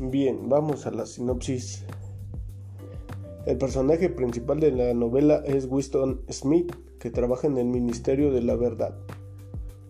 Bien, 0.00 0.48
vamos 0.48 0.86
a 0.86 0.90
la 0.90 1.06
sinopsis. 1.06 1.84
El 3.46 3.58
personaje 3.58 4.08
principal 4.08 4.58
de 4.58 4.72
la 4.72 4.92
novela 4.92 5.36
es 5.46 5.68
Winston 5.70 6.22
Smith, 6.28 6.74
que 6.98 7.10
trabaja 7.10 7.46
en 7.46 7.58
el 7.58 7.66
Ministerio 7.66 8.32
de 8.32 8.42
la 8.42 8.56
Verdad. 8.56 8.96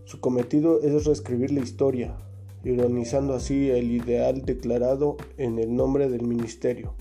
Su 0.04 0.20
cometido 0.20 0.82
es 0.82 1.06
reescribir 1.06 1.52
la 1.52 1.60
historia, 1.60 2.18
ironizando 2.64 3.32
así 3.32 3.70
el 3.70 3.92
ideal 3.92 4.44
declarado 4.44 5.16
en 5.38 5.58
el 5.58 5.74
nombre 5.74 6.10
del 6.10 6.26
ministerio. 6.26 6.92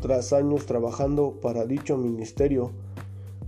Tras 0.00 0.32
años 0.32 0.66
trabajando 0.66 1.40
para 1.40 1.66
dicho 1.66 1.96
ministerio, 1.96 2.70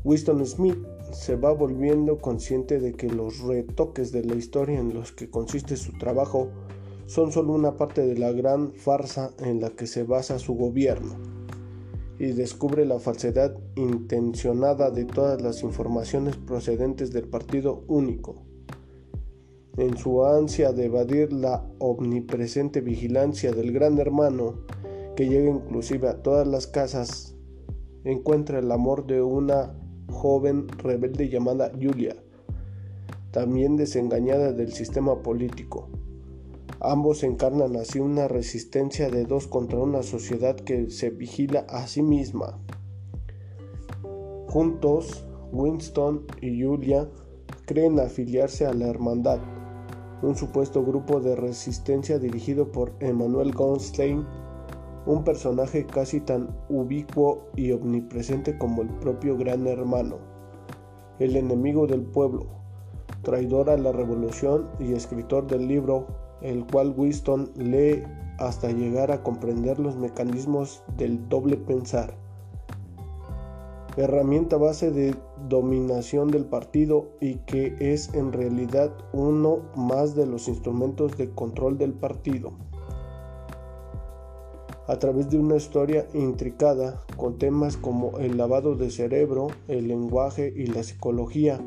Winston 0.02 0.44
Smith 0.46 0.78
se 1.12 1.36
va 1.36 1.52
volviendo 1.52 2.18
consciente 2.18 2.80
de 2.80 2.92
que 2.94 3.08
los 3.08 3.40
retoques 3.40 4.10
de 4.10 4.24
la 4.24 4.34
historia 4.34 4.78
en 4.80 4.92
los 4.94 5.12
que 5.12 5.30
consiste 5.30 5.76
su 5.76 5.92
trabajo 5.98 6.48
son 7.06 7.32
solo 7.32 7.52
una 7.52 7.76
parte 7.76 8.06
de 8.06 8.16
la 8.16 8.32
gran 8.32 8.72
farsa 8.72 9.32
en 9.38 9.60
la 9.60 9.70
que 9.70 9.86
se 9.86 10.02
basa 10.02 10.38
su 10.38 10.54
gobierno 10.54 11.16
y 12.20 12.32
descubre 12.32 12.84
la 12.84 12.98
falsedad 12.98 13.56
intencionada 13.76 14.90
de 14.90 15.06
todas 15.06 15.40
las 15.40 15.62
informaciones 15.62 16.36
procedentes 16.36 17.12
del 17.12 17.28
Partido 17.28 17.82
Único. 17.88 18.42
En 19.78 19.96
su 19.96 20.24
ansia 20.26 20.72
de 20.72 20.84
evadir 20.84 21.32
la 21.32 21.64
omnipresente 21.78 22.82
vigilancia 22.82 23.52
del 23.52 23.72
gran 23.72 23.98
hermano, 23.98 24.56
que 25.16 25.28
llega 25.28 25.50
inclusive 25.50 26.08
a 26.08 26.22
todas 26.22 26.46
las 26.46 26.66
casas, 26.66 27.34
encuentra 28.04 28.58
el 28.58 28.70
amor 28.72 29.06
de 29.06 29.22
una 29.22 29.74
joven 30.10 30.68
rebelde 30.68 31.28
llamada 31.28 31.72
Julia, 31.80 32.16
también 33.30 33.76
desengañada 33.76 34.52
del 34.52 34.72
sistema 34.72 35.22
político. 35.22 35.88
Ambos 36.80 37.22
encarnan 37.24 37.76
así 37.76 38.00
una 38.00 38.26
resistencia 38.26 39.10
de 39.10 39.24
dos 39.24 39.46
contra 39.46 39.78
una 39.78 40.02
sociedad 40.02 40.56
que 40.56 40.90
se 40.90 41.10
vigila 41.10 41.66
a 41.68 41.86
sí 41.86 42.02
misma. 42.02 42.58
Juntos, 44.48 45.26
Winston 45.52 46.26
y 46.40 46.62
Julia 46.62 47.08
creen 47.66 48.00
afiliarse 48.00 48.66
a 48.66 48.72
la 48.72 48.88
Hermandad, 48.88 49.40
un 50.22 50.34
supuesto 50.36 50.84
grupo 50.84 51.20
de 51.20 51.36
resistencia 51.36 52.18
dirigido 52.18 52.72
por 52.72 52.94
Emmanuel 53.00 53.52
Gonstein 53.52 54.24
un 55.06 55.24
personaje 55.24 55.86
casi 55.86 56.20
tan 56.20 56.48
ubicuo 56.68 57.46
y 57.56 57.72
omnipresente 57.72 58.58
como 58.58 58.82
el 58.82 58.88
propio 58.88 59.36
Gran 59.36 59.66
Hermano, 59.66 60.18
el 61.18 61.36
enemigo 61.36 61.86
del 61.86 62.02
pueblo, 62.02 62.46
traidor 63.22 63.70
a 63.70 63.76
la 63.76 63.92
revolución 63.92 64.68
y 64.78 64.92
escritor 64.92 65.46
del 65.46 65.68
libro, 65.68 66.06
el 66.42 66.66
cual 66.66 66.94
Winston 66.96 67.50
lee 67.56 68.02
hasta 68.38 68.70
llegar 68.70 69.10
a 69.10 69.22
comprender 69.22 69.78
los 69.78 69.96
mecanismos 69.96 70.82
del 70.96 71.28
doble 71.28 71.56
pensar, 71.56 72.14
herramienta 73.96 74.56
base 74.56 74.90
de 74.90 75.14
dominación 75.48 76.28
del 76.28 76.44
partido 76.44 77.10
y 77.20 77.36
que 77.46 77.74
es 77.80 78.14
en 78.14 78.32
realidad 78.32 78.92
uno 79.12 79.60
más 79.76 80.14
de 80.14 80.26
los 80.26 80.48
instrumentos 80.48 81.16
de 81.16 81.30
control 81.30 81.76
del 81.76 81.92
partido 81.92 82.52
a 84.90 84.98
través 84.98 85.30
de 85.30 85.38
una 85.38 85.54
historia 85.54 86.08
intricada 86.14 87.00
con 87.16 87.38
temas 87.38 87.76
como 87.76 88.18
el 88.18 88.36
lavado 88.36 88.74
de 88.74 88.90
cerebro, 88.90 89.46
el 89.68 89.86
lenguaje 89.86 90.52
y 90.56 90.66
la 90.66 90.82
psicología, 90.82 91.60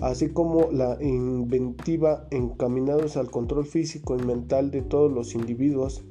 así 0.00 0.30
como 0.30 0.70
la 0.72 0.96
inventiva 1.02 2.26
encaminados 2.30 3.18
al 3.18 3.30
control 3.30 3.66
físico 3.66 4.16
y 4.16 4.22
mental 4.22 4.70
de 4.70 4.80
todos 4.80 5.12
los 5.12 5.34
individuos, 5.34 6.02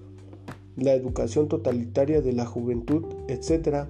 la 0.76 0.94
educación 0.94 1.48
totalitaria 1.48 2.22
de 2.22 2.34
la 2.34 2.46
juventud, 2.46 3.06
etc. 3.28 3.88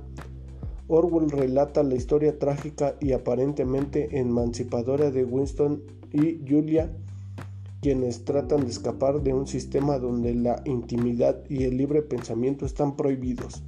Orwell 0.88 1.30
relata 1.32 1.84
la 1.84 1.96
historia 1.96 2.40
trágica 2.40 2.96
y 3.02 3.12
aparentemente 3.12 4.18
emancipadora 4.18 5.12
de 5.12 5.26
Winston 5.26 5.84
y 6.14 6.40
Julia 6.50 6.90
quienes 7.82 8.26
tratan 8.26 8.62
de 8.62 8.72
escapar 8.72 9.22
de 9.22 9.34
un 9.34 9.48
sistema 9.48 10.00
donde 10.00 10.34
la 10.34 10.62
intimidad 10.66 11.44
y 11.50 11.64
el 11.64 11.78
libre 11.78 12.02
pensamiento 12.02 12.66
están 12.66 12.96
prohibidos. 12.96 13.64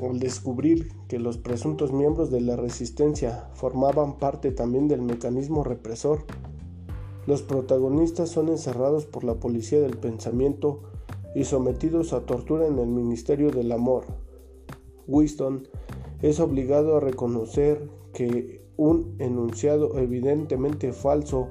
Al 0.00 0.18
descubrir 0.18 0.92
que 1.08 1.18
los 1.18 1.36
presuntos 1.36 1.92
miembros 1.92 2.30
de 2.30 2.40
la 2.40 2.56
resistencia 2.56 3.48
formaban 3.54 4.18
parte 4.18 4.50
también 4.50 4.88
del 4.88 5.02
mecanismo 5.02 5.62
represor, 5.62 6.24
los 7.26 7.42
protagonistas 7.42 8.30
son 8.30 8.48
encerrados 8.48 9.04
por 9.04 9.24
la 9.24 9.34
policía 9.34 9.80
del 9.80 9.98
pensamiento 9.98 10.80
y 11.34 11.44
sometidos 11.44 12.12
a 12.12 12.24
tortura 12.24 12.66
en 12.66 12.78
el 12.78 12.88
Ministerio 12.88 13.50
del 13.50 13.72
Amor. 13.72 14.04
Winston 15.06 15.68
es 16.22 16.40
obligado 16.40 16.96
a 16.96 17.00
reconocer 17.00 17.88
que 18.14 18.59
un 18.80 19.14
enunciado 19.18 19.98
evidentemente 19.98 20.94
falso 20.94 21.48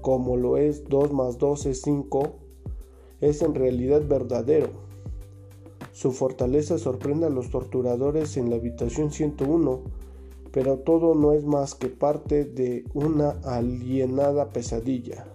como 0.00 0.38
lo 0.38 0.56
es 0.56 0.88
2 0.88 1.12
más 1.12 1.36
2 1.36 1.66
es 1.66 1.82
5 1.82 2.36
es 3.20 3.42
en 3.42 3.54
realidad 3.54 4.00
verdadero. 4.08 4.70
Su 5.92 6.12
fortaleza 6.12 6.78
sorprende 6.78 7.26
a 7.26 7.28
los 7.30 7.50
torturadores 7.50 8.38
en 8.38 8.48
la 8.48 8.56
habitación 8.56 9.10
101, 9.10 9.82
pero 10.50 10.78
todo 10.78 11.14
no 11.14 11.34
es 11.34 11.44
más 11.44 11.74
que 11.74 11.88
parte 11.88 12.46
de 12.46 12.86
una 12.94 13.32
alienada 13.44 14.48
pesadilla. 14.48 15.26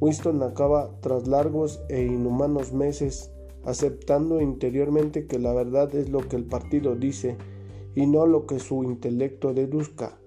Winston 0.00 0.44
acaba 0.44 0.92
tras 1.00 1.26
largos 1.26 1.82
e 1.88 2.04
inhumanos 2.04 2.72
meses 2.72 3.32
aceptando 3.64 4.40
interiormente 4.40 5.26
que 5.26 5.40
la 5.40 5.52
verdad 5.52 5.92
es 5.96 6.08
lo 6.08 6.20
que 6.20 6.36
el 6.36 6.44
partido 6.44 6.94
dice 6.94 7.36
y 7.96 8.06
no 8.06 8.26
lo 8.26 8.46
que 8.46 8.60
su 8.60 8.84
intelecto 8.84 9.52
deduzca 9.52 10.19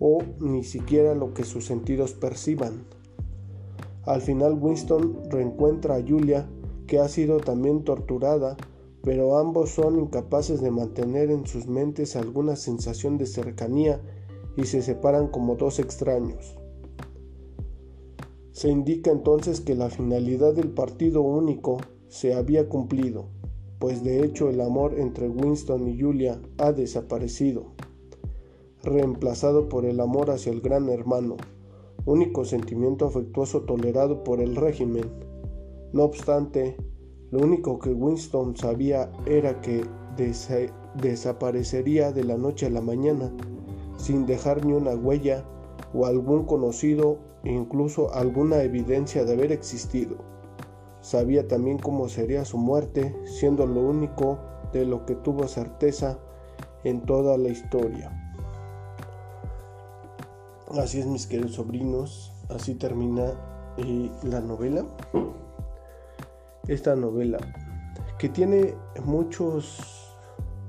o 0.00 0.18
ni 0.40 0.64
siquiera 0.64 1.14
lo 1.14 1.32
que 1.34 1.44
sus 1.44 1.66
sentidos 1.66 2.14
perciban. 2.14 2.84
Al 4.04 4.22
final 4.22 4.54
Winston 4.54 5.30
reencuentra 5.30 5.96
a 5.96 6.02
Julia, 6.02 6.48
que 6.86 6.98
ha 6.98 7.08
sido 7.08 7.38
también 7.38 7.84
torturada, 7.84 8.56
pero 9.02 9.38
ambos 9.38 9.70
son 9.70 10.00
incapaces 10.00 10.60
de 10.60 10.70
mantener 10.70 11.30
en 11.30 11.46
sus 11.46 11.66
mentes 11.66 12.16
alguna 12.16 12.56
sensación 12.56 13.18
de 13.18 13.26
cercanía 13.26 14.00
y 14.56 14.64
se 14.64 14.82
separan 14.82 15.28
como 15.28 15.54
dos 15.54 15.78
extraños. 15.78 16.56
Se 18.52 18.68
indica 18.68 19.10
entonces 19.10 19.60
que 19.60 19.74
la 19.74 19.90
finalidad 19.90 20.54
del 20.54 20.70
partido 20.70 21.22
único 21.22 21.78
se 22.08 22.34
había 22.34 22.68
cumplido, 22.68 23.28
pues 23.78 24.02
de 24.02 24.24
hecho 24.24 24.50
el 24.50 24.60
amor 24.60 24.98
entre 24.98 25.28
Winston 25.28 25.88
y 25.88 26.00
Julia 26.00 26.40
ha 26.58 26.72
desaparecido, 26.72 27.72
reemplazado 28.82 29.68
por 29.68 29.84
el 29.84 30.00
amor 30.00 30.30
hacia 30.30 30.52
el 30.52 30.60
gran 30.60 30.88
hermano, 30.88 31.36
único 32.06 32.44
sentimiento 32.44 33.06
afectuoso 33.06 33.62
tolerado 33.62 34.24
por 34.24 34.40
el 34.40 34.56
régimen. 34.56 35.04
No 35.92 36.04
obstante, 36.04 36.76
lo 37.30 37.40
único 37.40 37.78
que 37.78 37.90
Winston 37.90 38.56
sabía 38.56 39.10
era 39.26 39.60
que 39.60 39.84
desaparecería 41.00 42.12
de 42.12 42.24
la 42.24 42.36
noche 42.36 42.66
a 42.66 42.70
la 42.70 42.80
mañana, 42.80 43.32
sin 43.96 44.26
dejar 44.26 44.64
ni 44.64 44.72
una 44.72 44.94
huella 44.94 45.44
o 45.94 46.06
algún 46.06 46.44
conocido 46.44 47.18
incluso 47.44 48.12
alguna 48.14 48.62
evidencia 48.62 49.24
de 49.24 49.32
haber 49.34 49.52
existido. 49.52 50.16
Sabía 51.00 51.48
también 51.48 51.78
cómo 51.78 52.08
sería 52.08 52.44
su 52.44 52.58
muerte, 52.58 53.16
siendo 53.24 53.66
lo 53.66 53.80
único 53.80 54.38
de 54.72 54.84
lo 54.84 55.06
que 55.06 55.14
tuvo 55.14 55.48
certeza 55.48 56.18
en 56.84 57.00
toda 57.02 57.38
la 57.38 57.48
historia. 57.48 58.29
Así 60.78 61.00
es, 61.00 61.06
mis 61.06 61.26
queridos 61.26 61.54
sobrinos, 61.54 62.32
así 62.48 62.76
termina 62.76 63.32
eh, 63.76 64.08
la 64.22 64.40
novela. 64.40 64.84
Esta 66.68 66.94
novela 66.94 67.38
que 68.20 68.28
tiene 68.28 68.74
muchos, 69.04 70.14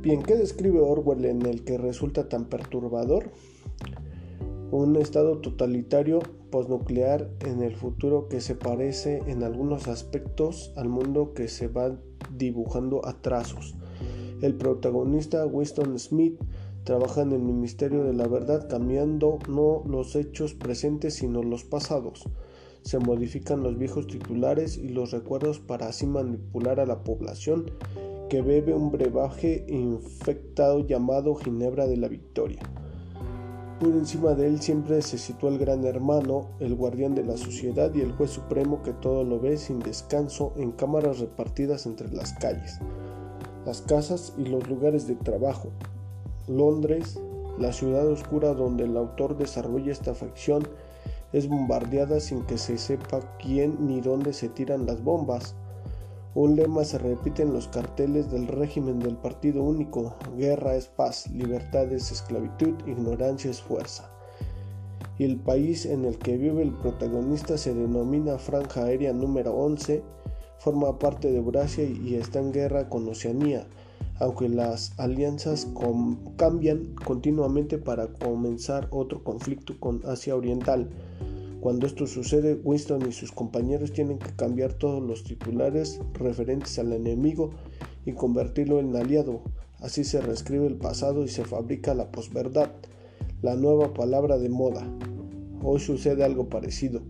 Bien, 0.00 0.22
¿qué 0.22 0.36
describe 0.36 0.78
Orwell 0.78 1.24
en 1.24 1.44
el 1.44 1.64
que 1.64 1.78
resulta 1.78 2.28
tan 2.28 2.44
perturbador? 2.44 3.32
Un 4.70 4.94
estado 4.94 5.38
totalitario 5.38 6.20
posnuclear 6.52 7.28
en 7.40 7.60
el 7.62 7.74
futuro 7.74 8.28
que 8.28 8.40
se 8.40 8.54
parece 8.54 9.20
en 9.26 9.42
algunos 9.42 9.88
aspectos 9.88 10.72
al 10.76 10.88
mundo 10.88 11.34
que 11.34 11.48
se 11.48 11.66
va 11.66 11.98
dibujando 12.30 13.06
a 13.06 13.20
trazos. 13.20 13.74
El 14.40 14.54
protagonista 14.54 15.46
Winston 15.46 15.98
Smith 15.98 16.40
trabaja 16.84 17.22
en 17.22 17.32
el 17.32 17.40
Ministerio 17.40 18.04
de 18.04 18.12
la 18.12 18.26
Verdad 18.26 18.68
cambiando 18.68 19.38
no 19.48 19.84
los 19.86 20.16
hechos 20.16 20.54
presentes 20.54 21.14
sino 21.14 21.42
los 21.42 21.64
pasados. 21.64 22.24
Se 22.82 22.98
modifican 22.98 23.62
los 23.62 23.78
viejos 23.78 24.08
titulares 24.08 24.76
y 24.76 24.88
los 24.88 25.12
recuerdos 25.12 25.60
para 25.60 25.86
así 25.86 26.06
manipular 26.06 26.80
a 26.80 26.86
la 26.86 27.04
población 27.04 27.66
que 28.28 28.42
bebe 28.42 28.74
un 28.74 28.90
brebaje 28.90 29.64
infectado 29.68 30.86
llamado 30.86 31.34
Ginebra 31.36 31.86
de 31.86 31.98
la 31.98 32.08
Victoria. 32.08 32.60
Por 33.82 33.94
encima 33.94 34.34
de 34.34 34.46
él 34.46 34.60
siempre 34.60 35.02
se 35.02 35.18
sitúa 35.18 35.50
el 35.50 35.58
gran 35.58 35.84
hermano, 35.84 36.46
el 36.60 36.76
guardián 36.76 37.16
de 37.16 37.24
la 37.24 37.36
sociedad 37.36 37.92
y 37.92 38.00
el 38.00 38.12
juez 38.12 38.30
supremo 38.30 38.80
que 38.84 38.92
todo 38.92 39.24
lo 39.24 39.40
ve 39.40 39.56
sin 39.56 39.80
descanso 39.80 40.52
en 40.56 40.70
cámaras 40.70 41.18
repartidas 41.18 41.84
entre 41.86 42.08
las 42.12 42.32
calles, 42.34 42.78
las 43.66 43.82
casas 43.82 44.34
y 44.38 44.44
los 44.44 44.68
lugares 44.68 45.08
de 45.08 45.16
trabajo. 45.16 45.70
Londres, 46.46 47.18
la 47.58 47.72
ciudad 47.72 48.06
oscura 48.06 48.54
donde 48.54 48.84
el 48.84 48.96
autor 48.96 49.36
desarrolla 49.36 49.90
esta 49.90 50.14
facción, 50.14 50.62
es 51.32 51.48
bombardeada 51.48 52.20
sin 52.20 52.44
que 52.44 52.58
se 52.58 52.78
sepa 52.78 53.36
quién 53.40 53.88
ni 53.88 54.00
dónde 54.00 54.32
se 54.32 54.48
tiran 54.48 54.86
las 54.86 55.02
bombas. 55.02 55.56
Un 56.34 56.56
lema 56.56 56.82
se 56.82 56.96
repite 56.96 57.42
en 57.42 57.52
los 57.52 57.68
carteles 57.68 58.30
del 58.30 58.48
régimen 58.48 59.00
del 59.00 59.16
Partido 59.16 59.62
Único, 59.62 60.14
guerra 60.34 60.76
es 60.76 60.86
paz, 60.86 61.30
libertad 61.30 61.92
es 61.92 62.10
esclavitud, 62.10 62.72
ignorancia 62.86 63.50
es 63.50 63.60
fuerza. 63.60 64.10
Y 65.18 65.24
el 65.24 65.36
país 65.36 65.84
en 65.84 66.06
el 66.06 66.16
que 66.16 66.38
vive 66.38 66.62
el 66.62 66.72
protagonista 66.72 67.58
se 67.58 67.74
denomina 67.74 68.38
Franja 68.38 68.84
Aérea 68.84 69.12
número 69.12 69.54
11, 69.54 70.02
forma 70.58 70.98
parte 70.98 71.30
de 71.30 71.36
Eurasia 71.36 71.84
y 71.84 72.14
está 72.14 72.38
en 72.38 72.50
guerra 72.50 72.88
con 72.88 73.06
Oceanía, 73.06 73.66
aunque 74.18 74.48
las 74.48 74.98
alianzas 74.98 75.68
cambian 76.36 76.94
continuamente 77.04 77.76
para 77.76 78.06
comenzar 78.06 78.88
otro 78.90 79.22
conflicto 79.22 79.78
con 79.78 80.00
Asia 80.06 80.34
Oriental 80.34 80.88
cuando 81.62 81.86
esto 81.86 82.08
sucede, 82.08 82.58
Winston 82.64 83.08
y 83.08 83.12
sus 83.12 83.30
compañeros 83.30 83.92
tienen 83.92 84.18
que 84.18 84.34
cambiar 84.34 84.72
todos 84.72 85.00
los 85.00 85.22
titulares 85.22 86.00
referentes 86.14 86.76
al 86.80 86.92
enemigo 86.92 87.50
y 88.04 88.14
convertirlo 88.14 88.80
en 88.80 88.96
aliado. 88.96 89.42
Así 89.78 90.02
se 90.02 90.20
reescribe 90.20 90.66
el 90.66 90.74
pasado 90.74 91.22
y 91.22 91.28
se 91.28 91.44
fabrica 91.44 91.94
la 91.94 92.10
posverdad, 92.10 92.72
la 93.42 93.54
nueva 93.54 93.94
palabra 93.94 94.38
de 94.38 94.48
moda. 94.48 94.84
Hoy 95.62 95.78
sucede 95.78 96.24
algo 96.24 96.48
parecido. 96.48 97.00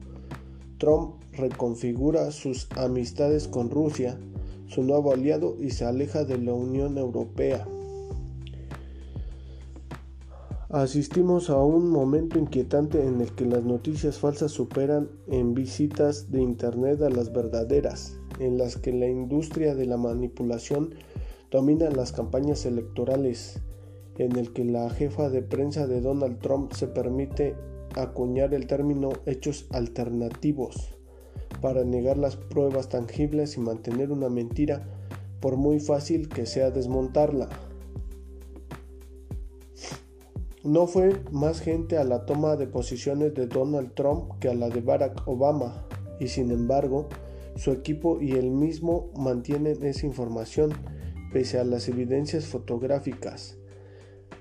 Trump 0.76 1.14
reconfigura 1.32 2.30
sus 2.30 2.68
amistades 2.76 3.48
con 3.48 3.70
Rusia, 3.70 4.18
su 4.66 4.82
nuevo 4.82 5.14
aliado, 5.14 5.56
y 5.62 5.70
se 5.70 5.86
aleja 5.86 6.26
de 6.26 6.36
la 6.36 6.52
Unión 6.52 6.98
Europea. 6.98 7.66
Asistimos 10.72 11.50
a 11.50 11.62
un 11.62 11.90
momento 11.90 12.38
inquietante 12.38 13.06
en 13.06 13.20
el 13.20 13.34
que 13.34 13.44
las 13.44 13.62
noticias 13.62 14.18
falsas 14.18 14.52
superan 14.52 15.10
en 15.26 15.52
visitas 15.52 16.32
de 16.32 16.40
Internet 16.40 17.02
a 17.02 17.10
las 17.10 17.30
verdaderas, 17.30 18.18
en 18.38 18.56
las 18.56 18.78
que 18.78 18.90
la 18.90 19.06
industria 19.06 19.74
de 19.74 19.84
la 19.84 19.98
manipulación 19.98 20.94
domina 21.50 21.90
las 21.90 22.12
campañas 22.12 22.64
electorales, 22.64 23.60
en 24.16 24.34
el 24.36 24.54
que 24.54 24.64
la 24.64 24.88
jefa 24.88 25.28
de 25.28 25.42
prensa 25.42 25.86
de 25.86 26.00
Donald 26.00 26.38
Trump 26.38 26.72
se 26.72 26.86
permite 26.86 27.54
acuñar 27.94 28.54
el 28.54 28.66
término 28.66 29.10
hechos 29.26 29.66
alternativos 29.72 30.94
para 31.60 31.84
negar 31.84 32.16
las 32.16 32.36
pruebas 32.36 32.88
tangibles 32.88 33.58
y 33.58 33.60
mantener 33.60 34.10
una 34.10 34.30
mentira 34.30 34.88
por 35.38 35.58
muy 35.58 35.80
fácil 35.80 36.30
que 36.30 36.46
sea 36.46 36.70
desmontarla. 36.70 37.50
No 40.64 40.86
fue 40.86 41.20
más 41.32 41.60
gente 41.60 41.98
a 41.98 42.04
la 42.04 42.24
toma 42.24 42.54
de 42.54 42.68
posiciones 42.68 43.34
de 43.34 43.48
Donald 43.48 43.94
Trump 43.94 44.38
que 44.38 44.48
a 44.48 44.54
la 44.54 44.68
de 44.68 44.80
Barack 44.80 45.26
Obama, 45.26 45.88
y 46.20 46.28
sin 46.28 46.52
embargo, 46.52 47.08
su 47.56 47.72
equipo 47.72 48.20
y 48.20 48.32
él 48.32 48.52
mismo 48.52 49.10
mantienen 49.18 49.84
esa 49.84 50.06
información 50.06 50.70
pese 51.32 51.58
a 51.58 51.64
las 51.64 51.88
evidencias 51.88 52.46
fotográficas. 52.46 53.58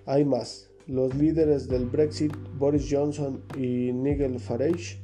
Hay 0.06 0.24
más. 0.24 0.70
Los 0.86 1.16
líderes 1.16 1.68
del 1.68 1.88
Brexit, 1.88 2.34
Boris 2.60 2.88
Johnson 2.90 3.44
y 3.58 3.92
Nigel 3.92 4.40
Farage, 4.40 5.02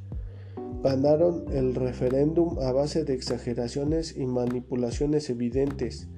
ganaron 0.84 1.46
el 1.50 1.74
referéndum 1.74 2.60
a 2.60 2.70
base 2.70 3.04
de 3.04 3.14
exageraciones 3.14 4.16
y 4.16 4.24
manipulaciones 4.24 5.30
evidentes. 5.30 6.08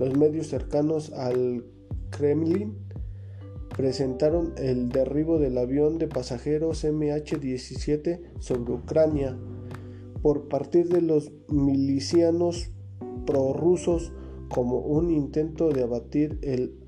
Los 0.00 0.16
medios 0.16 0.48
cercanos 0.48 1.12
al 1.12 1.64
Kremlin 2.10 2.76
presentaron 3.76 4.54
el 4.56 4.88
derribo 4.88 5.38
del 5.38 5.58
avión 5.58 5.98
de 5.98 6.08
pasajeros 6.08 6.84
MH17 6.84 8.20
sobre 8.38 8.72
Ucrania 8.72 9.36
por 10.22 10.48
partir 10.48 10.88
de 10.88 11.00
los 11.00 11.32
milicianos 11.48 12.70
prorrusos 13.26 14.12
como 14.48 14.78
un 14.78 15.10
intento 15.10 15.70
de 15.70 15.82
abatir 15.82 16.38
el 16.42 16.78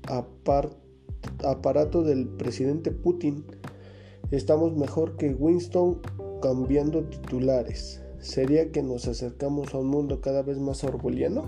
aparato 1.43 2.03
del 2.03 2.27
presidente 2.27 2.91
Putin. 2.91 3.45
Estamos 4.31 4.75
mejor 4.75 5.17
que 5.17 5.33
Winston 5.33 6.01
cambiando 6.41 7.03
titulares. 7.05 8.01
¿Sería 8.19 8.71
que 8.71 8.83
nos 8.83 9.07
acercamos 9.07 9.73
a 9.73 9.79
un 9.79 9.87
mundo 9.87 10.21
cada 10.21 10.43
vez 10.43 10.59
más 10.59 10.83
orwelliano? 10.83 11.43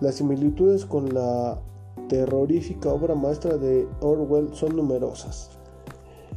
Las 0.00 0.16
similitudes 0.16 0.84
con 0.86 1.12
la 1.12 1.60
terrorífica 2.08 2.92
obra 2.92 3.14
maestra 3.14 3.56
de 3.56 3.86
Orwell 4.00 4.54
son 4.54 4.76
numerosas. 4.76 5.50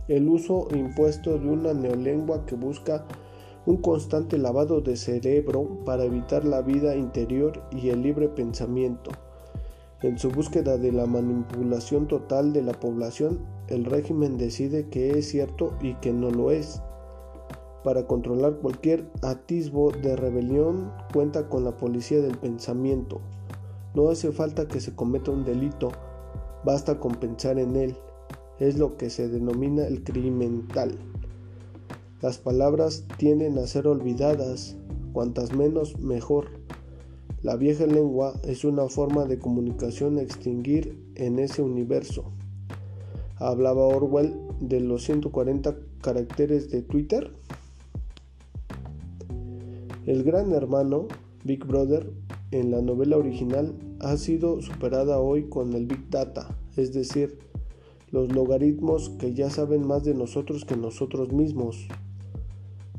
El 0.08 0.28
uso 0.30 0.68
impuesto 0.76 1.38
de 1.38 1.48
una 1.48 1.74
neolengua 1.74 2.46
que 2.46 2.56
busca 2.56 3.06
un 3.66 3.78
constante 3.78 4.38
lavado 4.38 4.82
de 4.82 4.98
cerebro 4.98 5.84
para 5.86 6.04
evitar 6.04 6.46
la 6.46 6.62
vida 6.62 6.96
interior 6.96 7.64
y 7.72 7.90
el 7.90 8.02
libre 8.02 8.28
pensamiento. 8.28 9.12
En 10.02 10.18
su 10.18 10.30
búsqueda 10.30 10.78
de 10.78 10.92
la 10.92 11.06
manipulación 11.06 12.08
total 12.08 12.54
de 12.54 12.64
la 12.64 12.74
población, 12.74 13.46
el 13.68 13.86
régimen 13.86 14.38
decide 14.38 14.90
que 14.90 15.12
es 15.12 15.30
cierto 15.30 15.74
y 15.80 15.94
que 15.96 16.12
no 16.12 16.32
lo 16.32 16.50
es. 16.50 16.82
Para 17.84 18.08
controlar 18.08 18.58
cualquier 18.58 19.10
atisbo 19.22 19.92
de 19.92 20.16
rebelión 20.16 20.92
cuenta 21.14 21.50
con 21.50 21.64
la 21.64 21.78
policía 21.78 22.20
del 22.20 22.38
pensamiento, 22.38 23.22
no 23.94 24.10
hace 24.10 24.32
falta 24.32 24.68
que 24.68 24.80
se 24.80 24.96
cometa 24.96 25.32
un 25.32 25.44
delito, 25.44 25.92
basta 26.64 27.00
con 27.00 27.16
pensar 27.16 27.60
en 27.60 27.76
él. 27.76 27.98
Es 28.60 28.78
lo 28.78 28.96
que 28.96 29.10
se 29.10 29.28
denomina 29.28 29.86
el 29.88 30.04
criminal. 30.04 30.98
Las 32.22 32.38
palabras 32.38 33.06
tienden 33.18 33.58
a 33.58 33.66
ser 33.66 33.88
olvidadas, 33.88 34.76
cuantas 35.12 35.56
menos 35.56 36.00
mejor. 36.00 36.48
La 37.42 37.56
vieja 37.56 37.88
lengua 37.88 38.34
es 38.44 38.64
una 38.64 38.88
forma 38.88 39.26
de 39.26 39.40
comunicación 39.40 40.20
a 40.20 40.22
extinguir 40.22 40.96
en 41.16 41.40
ese 41.40 41.64
universo. 41.64 42.26
Hablaba 43.38 43.82
Orwell 43.82 44.36
de 44.60 44.80
los 44.80 45.04
140 45.04 45.76
caracteres 46.02 46.70
de 46.70 46.84
Twitter. 46.84 47.32
El 50.06 50.24
gran 50.24 50.52
hermano, 50.54 51.08
Big 51.44 51.66
Brother, 51.66 52.12
en 52.52 52.72
la 52.72 52.82
novela 52.82 53.18
original 53.18 53.74
ha 54.00 54.18
sido 54.18 54.62
superada 54.62 55.20
hoy 55.20 55.50
con 55.50 55.74
el 55.74 55.86
Big 55.86 56.10
Data, 56.10 56.58
es 56.76 56.94
decir, 56.94 57.40
los 58.12 58.34
logaritmos 58.34 59.10
que 59.20 59.34
ya 59.34 59.50
saben 59.50 59.88
más 59.88 60.04
de 60.04 60.14
nosotros 60.14 60.66
que 60.66 60.76
nosotros 60.76 61.32
mismos. 61.32 61.88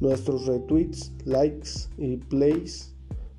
Nuestros 0.00 0.46
retweets, 0.46 1.12
likes 1.24 1.70
y 1.98 2.16
plays 2.16 2.94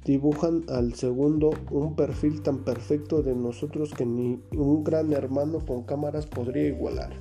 dibujan 0.06 0.64
al 0.70 0.94
segundo 0.94 1.52
un 1.72 1.96
perfil 1.96 2.42
tan 2.42 2.64
perfecto 2.64 3.24
de 3.24 3.36
nosotros 3.36 3.94
que 3.94 4.06
ni 4.06 4.40
un 4.56 4.84
gran 4.84 5.14
hermano 5.14 5.66
con 5.66 5.84
cámaras 5.84 6.28
podría 6.28 6.68
igualar. 6.68 7.12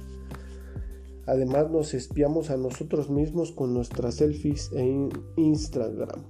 Además 1.26 1.70
nos 1.70 1.94
espiamos 1.94 2.50
a 2.50 2.56
nosotros 2.56 3.08
mismos 3.08 3.52
con 3.52 3.72
nuestras 3.72 4.16
selfies 4.16 4.70
en 4.74 5.08
Instagram 5.36 6.22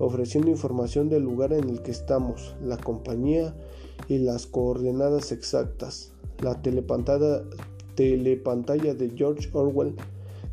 ofreciendo 0.00 0.50
información 0.50 1.08
del 1.08 1.22
lugar 1.22 1.52
en 1.52 1.68
el 1.68 1.82
que 1.82 1.90
estamos, 1.90 2.56
la 2.62 2.78
compañía 2.78 3.54
y 4.08 4.18
las 4.18 4.46
coordenadas 4.46 5.30
exactas. 5.30 6.12
La 6.42 6.60
telepantalla, 6.62 7.44
de 8.94 9.12
George 9.14 9.50
Orwell, 9.52 9.94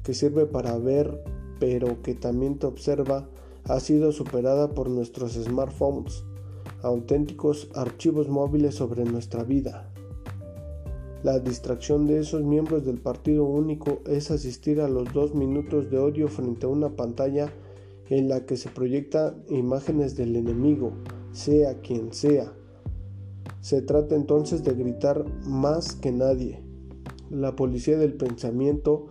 que 0.03 0.13
sirve 0.13 0.45
para 0.45 0.77
ver 0.77 1.23
pero 1.59 2.01
que 2.03 2.13
también 2.13 2.59
te 2.59 2.67
observa, 2.67 3.27
ha 3.63 3.79
sido 3.79 4.11
superada 4.11 4.75
por 4.75 4.89
nuestros 4.89 5.33
smartphones, 5.33 6.23
auténticos 6.83 7.69
archivos 7.73 8.29
móviles 8.29 8.75
sobre 8.75 9.05
nuestra 9.05 9.43
vida. 9.43 9.89
La 11.23 11.39
distracción 11.39 12.05
de 12.05 12.19
esos 12.19 12.43
miembros 12.43 12.85
del 12.85 12.99
partido 12.99 13.45
único 13.45 14.01
es 14.05 14.29
asistir 14.29 14.81
a 14.81 14.87
los 14.87 15.11
dos 15.13 15.33
minutos 15.33 15.89
de 15.89 15.97
odio 15.97 16.27
frente 16.27 16.67
a 16.67 16.69
una 16.69 16.89
pantalla 16.89 17.51
en 18.09 18.29
la 18.29 18.45
que 18.45 18.57
se 18.57 18.69
proyectan 18.69 19.43
imágenes 19.49 20.15
del 20.15 20.35
enemigo, 20.35 20.93
sea 21.31 21.81
quien 21.81 22.13
sea. 22.13 22.53
Se 23.61 23.81
trata 23.81 24.15
entonces 24.15 24.63
de 24.63 24.73
gritar 24.73 25.25
más 25.45 25.95
que 25.95 26.11
nadie. 26.11 26.61
La 27.29 27.55
policía 27.55 27.97
del 27.97 28.13
pensamiento 28.13 29.07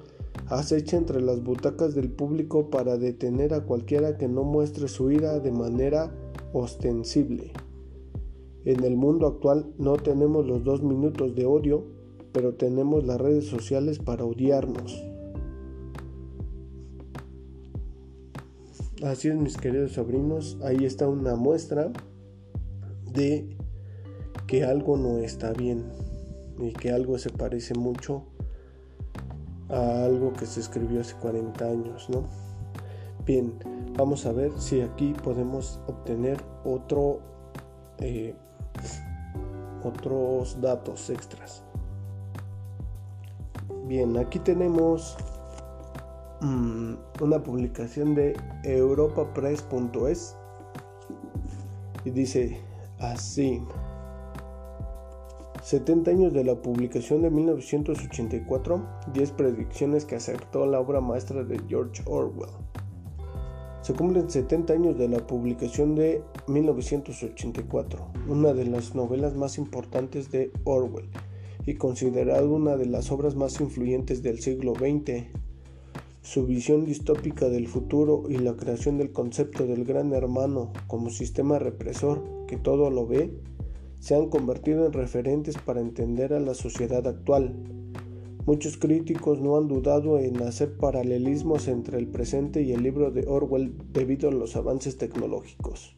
acecha 0.49 0.97
entre 0.97 1.21
las 1.21 1.43
butacas 1.43 1.95
del 1.95 2.11
público 2.11 2.71
para 2.71 2.97
detener 2.97 3.53
a 3.53 3.65
cualquiera 3.65 4.17
que 4.17 4.29
no 4.29 4.45
muestre 4.45 4.89
su 4.89 5.11
ira 5.11 5.41
de 5.41 5.53
manera 5.53 6.13
ostensible. 6.53 7.53
En 8.65 8.83
el 8.85 8.97
mundo 8.97 9.27
actual 9.27 9.73
no 9.79 9.95
tenemos 9.95 10.47
los 10.47 10.65
dos 10.65 10.83
minutos 10.83 11.35
de 11.35 11.47
odio, 11.47 11.85
pero 12.33 12.55
tenemos 12.55 13.05
las 13.05 13.21
redes 13.21 13.47
sociales 13.47 13.99
para 13.99 14.25
odiarnos. 14.25 15.05
Así 19.05 19.29
es, 19.29 19.35
mis 19.35 19.59
queridos 19.59 19.93
sobrinos, 19.93 20.57
ahí 20.65 20.87
está 20.87 21.07
una 21.07 21.37
muestra 21.37 21.93
de 23.13 23.55
que 24.47 24.65
algo 24.65 24.97
no 24.97 25.19
está 25.19 25.53
bien 25.53 25.85
y 26.59 26.73
que 26.73 26.91
algo 26.91 27.19
se 27.19 27.29
parece 27.29 27.75
mucho 27.75 28.23
a 29.69 30.05
algo 30.05 30.33
que 30.33 30.47
se 30.47 30.61
escribió 30.61 31.03
hace 31.03 31.15
40 31.17 31.65
años, 31.67 32.09
¿no? 32.09 32.25
Bien, 33.27 33.53
vamos 33.99 34.25
a 34.25 34.33
ver 34.33 34.53
si 34.59 34.81
aquí 34.81 35.13
podemos 35.23 35.79
obtener 35.89 36.39
otro, 36.65 37.21
eh, 37.99 38.35
otros 39.85 40.59
datos 40.63 41.11
extras. 41.11 41.63
Bien, 43.87 44.17
aquí 44.17 44.39
tenemos 44.39 45.19
Mm, 46.43 46.97
una 47.23 47.43
publicación 47.43 48.15
de 48.15 48.37
europapress.es 48.63 50.37
y 52.05 52.11
dice 52.11 52.61
así 52.99 53.63
70 55.63 56.11
años 56.11 56.33
de 56.35 56.45
la 56.45 56.55
publicación 56.55 57.23
de 57.23 57.31
1984, 57.31 58.87
10 59.15 59.31
predicciones 59.33 60.05
que 60.05 60.17
acertó 60.17 60.67
la 60.67 60.79
obra 60.79 61.01
maestra 61.01 61.43
de 61.43 61.59
George 61.69 62.03
Orwell. 62.05 62.51
Se 63.81 63.95
cumplen 63.95 64.29
70 64.29 64.75
años 64.75 64.99
de 64.99 65.09
la 65.09 65.27
publicación 65.27 65.95
de 65.95 66.23
1984, 66.49 68.13
una 68.29 68.53
de 68.53 68.67
las 68.67 68.95
novelas 68.95 69.35
más 69.35 69.57
importantes 69.57 70.31
de 70.31 70.53
Orwell 70.65 71.09
y 71.65 71.75
considerada 71.77 72.45
una 72.45 72.77
de 72.77 72.87
las 72.87 73.11
obras 73.11 73.35
más 73.35 73.59
influyentes 73.61 74.23
del 74.23 74.39
siglo 74.41 74.75
XX 74.75 75.46
su 76.27 76.45
visión 76.45 76.85
distópica 76.85 77.49
del 77.49 77.69
futuro 77.69 78.25
y 78.29 78.39
la 78.39 78.57
creación 78.57 78.99
del 78.99 79.13
concepto 79.13 79.65
del 79.65 79.85
gran 79.85 80.13
hermano 80.13 80.73
como 80.89 81.09
sistema 81.09 81.61
represor 81.61 82.21
que 82.49 82.57
todo 82.57 82.91
lo 82.91 83.07
ve, 83.07 83.33
se 84.01 84.17
han 84.17 84.29
convertido 84.29 84.87
en 84.87 84.93
referentes 84.93 85.57
para 85.57 85.81
entender 85.81 86.35
a 86.35 86.41
la 86.41 86.55
sociedad 86.55 87.07
actual. 87.07 87.55
Muchos 88.45 88.77
críticos 88.77 89.41
no 89.41 89.57
han 89.57 89.69
dudado 89.69 90.19
en 90.19 90.43
hacer 90.43 90.77
paralelismos 90.77 91.69
entre 91.69 91.97
el 91.99 92.09
presente 92.09 92.61
y 92.61 92.73
el 92.73 92.83
libro 92.83 93.13
de 93.13 93.25
Orwell 93.29 93.77
debido 93.93 94.29
a 94.29 94.33
los 94.33 94.57
avances 94.57 94.99
tecnológicos. 94.99 95.95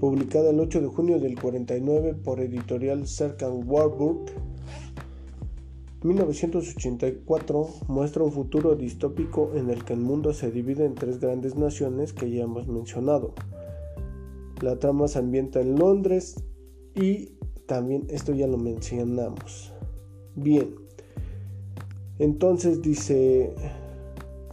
Publicada 0.00 0.48
el 0.48 0.60
8 0.60 0.80
de 0.80 0.86
junio 0.86 1.20
del 1.20 1.38
49 1.38 2.14
por 2.14 2.40
editorial 2.40 3.06
Serkan 3.06 3.68
Warburg, 3.68 4.32
1984 6.02 7.68
muestra 7.88 8.22
un 8.22 8.30
futuro 8.30 8.76
distópico 8.76 9.50
en 9.54 9.68
el 9.68 9.84
que 9.84 9.94
el 9.94 10.00
mundo 10.00 10.32
se 10.32 10.52
divide 10.52 10.84
en 10.84 10.94
tres 10.94 11.18
grandes 11.18 11.56
naciones 11.56 12.12
que 12.12 12.30
ya 12.30 12.44
hemos 12.44 12.68
mencionado. 12.68 13.34
La 14.62 14.78
trama 14.78 15.08
se 15.08 15.18
ambienta 15.18 15.60
en 15.60 15.76
Londres 15.76 16.44
y 16.94 17.32
también 17.66 18.06
esto 18.10 18.32
ya 18.32 18.46
lo 18.46 18.58
mencionamos. 18.58 19.72
Bien, 20.36 20.76
entonces 22.20 22.80
dice, 22.80 23.52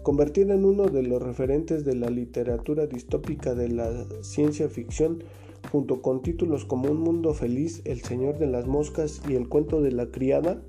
convertida 0.01 0.55
en 0.55 0.65
uno 0.65 0.87
de 0.87 1.03
los 1.03 1.21
referentes 1.21 1.85
de 1.85 1.95
la 1.95 2.09
literatura 2.09 2.87
distópica 2.87 3.53
de 3.53 3.69
la 3.69 4.05
ciencia 4.21 4.67
ficción, 4.67 5.23
junto 5.71 6.01
con 6.01 6.23
títulos 6.23 6.65
como 6.65 6.89
Un 6.89 7.01
Mundo 7.01 7.35
Feliz, 7.35 7.83
El 7.85 8.01
Señor 8.01 8.39
de 8.39 8.47
las 8.47 8.65
Moscas 8.65 9.21
y 9.29 9.35
El 9.35 9.47
Cuento 9.47 9.81
de 9.81 9.91
la 9.91 10.07
Criada, 10.07 10.61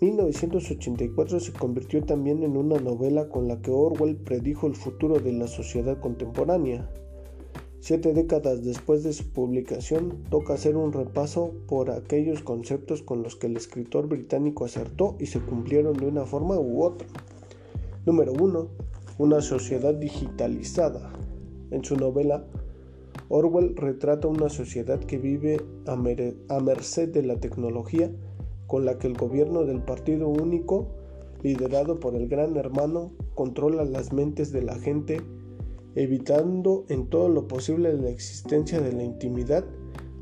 1984 0.00 1.40
se 1.40 1.52
convirtió 1.54 2.04
también 2.04 2.42
en 2.42 2.58
una 2.58 2.78
novela 2.78 3.30
con 3.30 3.48
la 3.48 3.62
que 3.62 3.70
Orwell 3.70 4.16
predijo 4.16 4.66
el 4.66 4.76
futuro 4.76 5.20
de 5.20 5.32
la 5.32 5.46
sociedad 5.46 5.98
contemporánea. 6.00 6.90
Siete 7.80 8.12
décadas 8.12 8.62
después 8.62 9.04
de 9.04 9.14
su 9.14 9.32
publicación, 9.32 10.22
toca 10.28 10.52
hacer 10.52 10.76
un 10.76 10.92
repaso 10.92 11.54
por 11.66 11.90
aquellos 11.90 12.42
conceptos 12.42 13.00
con 13.02 13.22
los 13.22 13.36
que 13.36 13.46
el 13.46 13.56
escritor 13.56 14.06
británico 14.06 14.66
acertó 14.66 15.16
y 15.18 15.26
se 15.26 15.40
cumplieron 15.40 15.96
de 15.96 16.08
una 16.08 16.26
forma 16.26 16.58
u 16.58 16.82
otra. 16.82 17.06
Número 18.04 18.34
1. 18.34 18.68
Una 19.16 19.40
sociedad 19.40 19.94
digitalizada. 19.94 21.10
En 21.70 21.84
su 21.84 21.96
novela, 21.96 22.44
Orwell 23.30 23.74
retrata 23.76 24.28
una 24.28 24.50
sociedad 24.50 25.00
que 25.00 25.16
vive 25.16 25.64
a, 25.86 25.96
merced 26.60 27.08
de 27.08 27.22
la 27.22 27.40
tecnología 27.40 28.10
con 28.66 28.84
la 28.84 28.98
que 28.98 29.06
el 29.06 29.14
gobierno 29.14 29.64
del 29.64 29.82
Partido 29.82 30.28
Único, 30.28 30.88
liderado 31.42 32.00
por 32.00 32.14
el 32.14 32.28
Gran 32.28 32.56
Hermano, 32.56 33.12
controla 33.34 33.84
las 33.84 34.12
mentes 34.12 34.52
de 34.52 34.62
la 34.62 34.76
gente, 34.76 35.20
evitando 35.94 36.84
en 36.88 37.08
todo 37.08 37.28
lo 37.28 37.48
posible 37.48 37.92
la 37.94 38.10
existencia 38.10 38.80
de 38.80 38.92
la 38.92 39.04
intimidad 39.04 39.64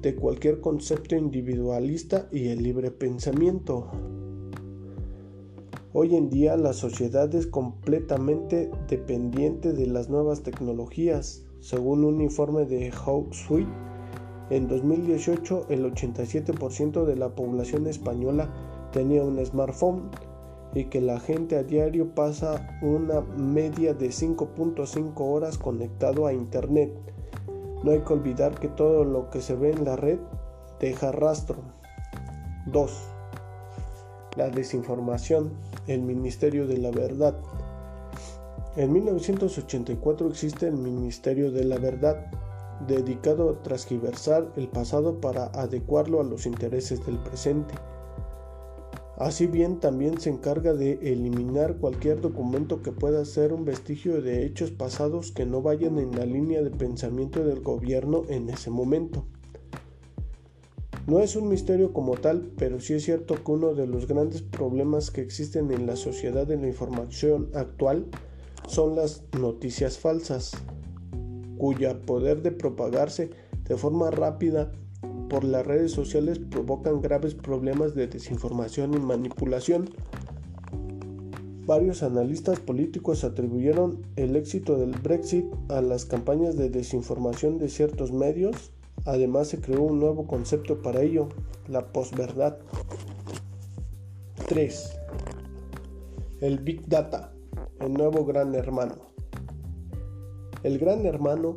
de 0.03 0.15
cualquier 0.15 0.61
concepto 0.61 1.17
individualista 1.17 2.29
y 2.31 2.49
el 2.49 2.63
libre 2.63 2.91
pensamiento. 2.91 3.91
Hoy 5.95 6.17
en 6.17 6.29
día 6.29 6.57
la 6.57 6.73
sociedad 6.73 7.33
es 7.35 7.47
completamente 7.47 8.71
dependiente 8.89 9.73
de 9.73 9.87
las 9.87 10.11
nuevas 10.11 10.43
tecnologías, 10.43 11.47
según 11.61 12.05
un 12.05 12.21
informe 12.21 12.67
de 12.67 12.91
Hootsuite 12.91 13.71
en 14.51 14.69
2018 14.69 15.67
el 15.71 15.85
87% 15.93 17.05
de 17.05 17.17
la 17.17 17.31
población 17.31 17.87
española 17.87 18.51
tenía 18.93 19.23
un 19.23 19.45
smartphone 19.45 20.11
y 20.75 20.87
que 20.87 21.01
la 21.01 21.21
gente 21.21 21.57
a 21.57 21.63
diario 21.63 22.15
pasa 22.15 22.79
una 22.83 23.21
media 23.21 23.95
de 23.95 24.09
5.5 24.09 25.13
horas 25.17 25.57
conectado 25.57 26.27
a 26.27 26.33
Internet. 26.33 26.93
No 27.83 27.93
hay 27.93 28.01
que 28.01 28.13
olvidar 28.13 28.59
que 28.59 28.69
todo 28.69 29.05
lo 29.05 29.31
que 29.31 29.41
se 29.41 29.55
ve 29.55 29.71
en 29.71 29.85
la 29.85 29.97
red 29.97 30.19
deja 30.81 31.13
rastro. 31.13 31.59
2. 32.67 32.93
La 34.37 34.51
desinformación, 34.51 35.53
el 35.87 36.03
Ministerio 36.03 36.67
de 36.67 36.79
la 36.79 36.91
Verdad. 36.91 37.37
En 38.77 38.93
1984 38.93 40.29
existe 40.29 40.67
el 40.67 40.77
Ministerio 40.77 41.53
de 41.53 41.65
la 41.65 41.79
Verdad, 41.79 42.27
dedicado 42.87 43.51
a 43.51 43.63
transgiversar 43.63 44.53
el 44.57 44.69
pasado 44.69 45.21
para 45.21 45.47
adecuarlo 45.47 46.21
a 46.21 46.25
los 46.25 46.47
intereses 46.47 47.05
del 47.07 47.19
presente. 47.19 47.75
Así 49.17 49.47
bien, 49.47 49.79
también 49.79 50.21
se 50.21 50.31
encarga 50.31 50.75
de 50.75 50.95
eliminar 51.13 51.77
cualquier 51.77 52.21
documento 52.21 52.83
que 52.83 52.91
pueda 52.91 53.25
ser 53.25 53.53
un 53.53 53.65
vestigio 53.65 54.21
de 54.21 54.45
hechos 54.45 54.73
pasados 54.73 55.31
que 55.31 55.47
no 55.47 55.63
vayan 55.63 55.99
en 55.99 56.17
la 56.17 56.27
línea 56.27 56.63
de 56.63 56.71
pensamiento 56.71 57.45
del 57.45 57.61
gobierno 57.61 58.25
en 58.29 58.51
ese 58.51 58.71
momento. 58.71 59.25
No 61.07 61.21
es 61.21 61.37
un 61.37 61.49
misterio 61.49 61.93
como 61.93 62.15
tal, 62.17 62.51
pero 62.57 62.81
sí 62.81 62.95
es 62.95 63.05
cierto 63.05 63.37
que 63.45 63.53
uno 63.53 63.75
de 63.75 63.87
los 63.87 64.09
grandes 64.09 64.43
problemas 64.43 65.11
que 65.11 65.21
existen 65.21 65.71
en 65.71 65.87
la 65.87 65.97
sociedad 65.97 66.47
de 66.47 66.57
la 66.57 66.67
información 66.67 67.51
actual 67.55 68.07
son 68.67 68.97
las 68.97 69.23
noticias 69.39 69.99
falsas 69.99 70.53
cuya 71.65 71.99
poder 71.99 72.43
de 72.43 72.53
propagarse 72.53 73.31
de 73.67 73.77
forma 73.79 74.11
rápida 74.11 74.71
por 75.31 75.45
las 75.45 75.67
redes 75.67 75.93
sociales 75.93 76.39
provocan 76.39 77.01
graves 77.01 77.35
problemas 77.35 77.95
de 77.95 78.07
desinformación 78.07 78.93
y 78.93 78.99
manipulación. 78.99 79.89
Varios 81.65 82.03
analistas 82.03 82.61
políticos 82.61 83.25
atribuyeron 83.25 84.03
el 84.17 84.37
éxito 84.37 84.77
del 84.77 84.91
Brexit 84.91 85.47
a 85.71 85.81
las 85.81 86.05
campañas 86.05 86.59
de 86.59 86.69
desinformación 86.69 87.57
de 87.57 87.71
ciertos 87.71 88.13
medios. 88.13 88.71
Además 89.07 89.49
se 89.49 89.59
creó 89.59 89.85
un 89.85 90.01
nuevo 90.01 90.27
concepto 90.27 90.83
para 90.83 91.01
ello, 91.01 91.31
la 91.67 91.95
posverdad. 91.95 92.59
3. 94.49 94.99
El 96.43 96.59
Big 96.59 96.87
Data, 96.87 97.33
el 97.81 97.95
nuevo 97.95 98.27
gran 98.27 98.55
hermano. 98.55 99.14
El 100.65 100.79
gran 100.79 101.05
hermano 101.05 101.57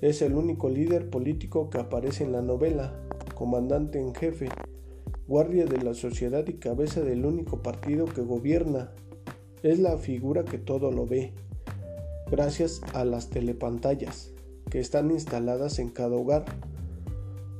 es 0.00 0.20
el 0.20 0.34
único 0.34 0.68
líder 0.68 1.10
político 1.10 1.70
que 1.70 1.78
aparece 1.78 2.24
en 2.24 2.32
la 2.32 2.42
novela, 2.42 2.92
comandante 3.36 4.00
en 4.00 4.12
jefe, 4.16 4.48
guardia 5.28 5.64
de 5.64 5.80
la 5.80 5.94
sociedad 5.94 6.44
y 6.48 6.54
cabeza 6.54 7.02
del 7.02 7.24
único 7.24 7.62
partido 7.62 8.06
que 8.06 8.20
gobierna. 8.20 8.90
Es 9.62 9.78
la 9.78 9.96
figura 9.96 10.44
que 10.44 10.58
todo 10.58 10.90
lo 10.90 11.06
ve, 11.06 11.34
gracias 12.32 12.80
a 12.94 13.04
las 13.04 13.30
telepantallas 13.30 14.32
que 14.68 14.80
están 14.80 15.12
instaladas 15.12 15.78
en 15.78 15.90
cada 15.90 16.16
hogar. 16.16 16.44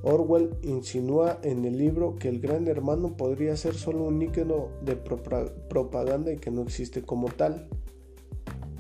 Orwell 0.03 0.51
insinúa 0.63 1.39
en 1.45 1.65
el 1.65 1.79
libro 1.79 2.17
que 2.17 2.29
el 2.29 2.41
gran 2.41 2.67
hermano 2.67 3.17
podría 3.17 3.57
ser 3.57 3.75
solo 3.75 4.03
un 4.03 4.21
ícono 4.21 4.71
de 4.83 4.97
propaganda 4.97 6.33
y 6.33 6.39
que 6.39 6.51
no 6.51 6.63
existe 6.63 7.03
como 7.03 7.29
tal. 7.29 7.69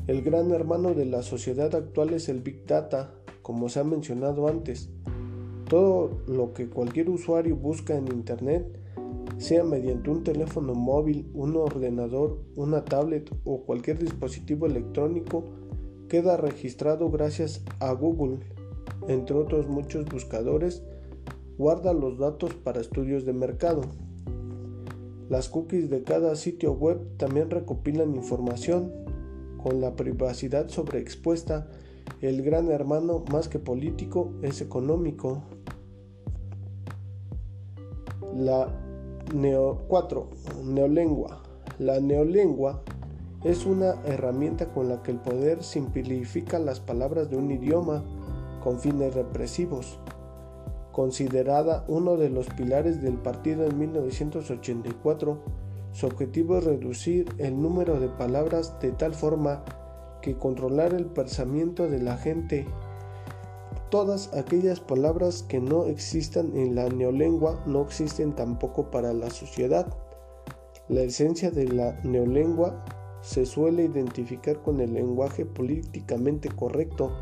El 0.08 0.22
gran 0.22 0.50
hermano 0.52 0.94
de 0.94 1.04
la 1.04 1.22
sociedad 1.22 1.74
actual 1.74 2.14
es 2.14 2.30
el 2.30 2.40
Big 2.40 2.64
Data, 2.64 3.12
como 3.42 3.68
se 3.68 3.80
ha 3.80 3.84
mencionado 3.84 4.48
antes. 4.48 4.88
Todo 5.68 6.22
lo 6.26 6.54
que 6.54 6.70
cualquier 6.70 7.10
usuario 7.10 7.56
busca 7.56 7.94
en 7.94 8.08
Internet, 8.08 8.64
sea 9.36 9.64
mediante 9.64 10.08
un 10.08 10.24
teléfono 10.24 10.72
móvil, 10.74 11.30
un 11.34 11.56
ordenador, 11.56 12.40
una 12.56 12.86
tablet 12.86 13.30
o 13.44 13.64
cualquier 13.64 13.98
dispositivo 13.98 14.64
electrónico, 14.64 15.44
queda 16.08 16.38
registrado 16.38 17.10
gracias 17.10 17.62
a 17.78 17.92
Google, 17.92 18.38
entre 19.08 19.36
otros 19.36 19.68
muchos 19.68 20.06
buscadores, 20.06 20.82
guarda 21.58 21.92
los 21.92 22.16
datos 22.16 22.54
para 22.54 22.80
estudios 22.80 23.26
de 23.26 23.34
mercado. 23.34 23.82
Las 25.28 25.50
cookies 25.50 25.90
de 25.90 26.02
cada 26.02 26.34
sitio 26.34 26.72
web 26.72 26.98
también 27.18 27.50
recopilan 27.50 28.16
información 28.16 29.06
con 29.62 29.80
la 29.80 29.94
privacidad 29.96 30.68
sobreexpuesta, 30.68 31.68
el 32.22 32.42
gran 32.42 32.70
hermano 32.70 33.24
más 33.30 33.48
que 33.48 33.58
político 33.58 34.32
es 34.42 34.60
económico. 34.60 35.42
La 38.34 38.68
neo 39.34 39.84
4. 39.88 40.30
Neolengua. 40.64 41.42
La 41.78 42.00
neolengua 42.00 42.82
es 43.44 43.66
una 43.66 43.94
herramienta 44.04 44.72
con 44.72 44.88
la 44.88 45.02
que 45.02 45.12
el 45.12 45.18
poder 45.18 45.62
simplifica 45.62 46.58
las 46.58 46.80
palabras 46.80 47.30
de 47.30 47.36
un 47.36 47.50
idioma 47.50 48.02
con 48.62 48.80
fines 48.80 49.14
represivos. 49.14 49.98
Considerada 50.92 51.84
uno 51.86 52.16
de 52.16 52.30
los 52.30 52.48
pilares 52.48 53.00
del 53.00 53.14
partido 53.18 53.64
en 53.64 53.78
1984, 53.78 55.38
su 55.92 56.06
objetivo 56.06 56.58
es 56.58 56.64
reducir 56.64 57.26
el 57.38 57.60
número 57.60 57.98
de 57.98 58.08
palabras 58.08 58.78
de 58.80 58.92
tal 58.92 59.14
forma 59.14 59.64
que 60.22 60.36
controlar 60.36 60.94
el 60.94 61.06
pensamiento 61.06 61.88
de 61.88 62.00
la 62.00 62.16
gente. 62.16 62.66
Todas 63.90 64.32
aquellas 64.34 64.80
palabras 64.80 65.42
que 65.42 65.60
no 65.60 65.86
existan 65.86 66.56
en 66.56 66.74
la 66.74 66.88
neolengua 66.88 67.62
no 67.66 67.82
existen 67.82 68.34
tampoco 68.34 68.90
para 68.90 69.12
la 69.14 69.30
sociedad. 69.30 69.86
La 70.88 71.00
esencia 71.00 71.50
de 71.50 71.68
la 71.68 71.98
neolengua 72.02 72.84
se 73.22 73.46
suele 73.46 73.84
identificar 73.84 74.62
con 74.62 74.80
el 74.80 74.94
lenguaje 74.94 75.44
políticamente 75.44 76.48
correcto, 76.48 77.12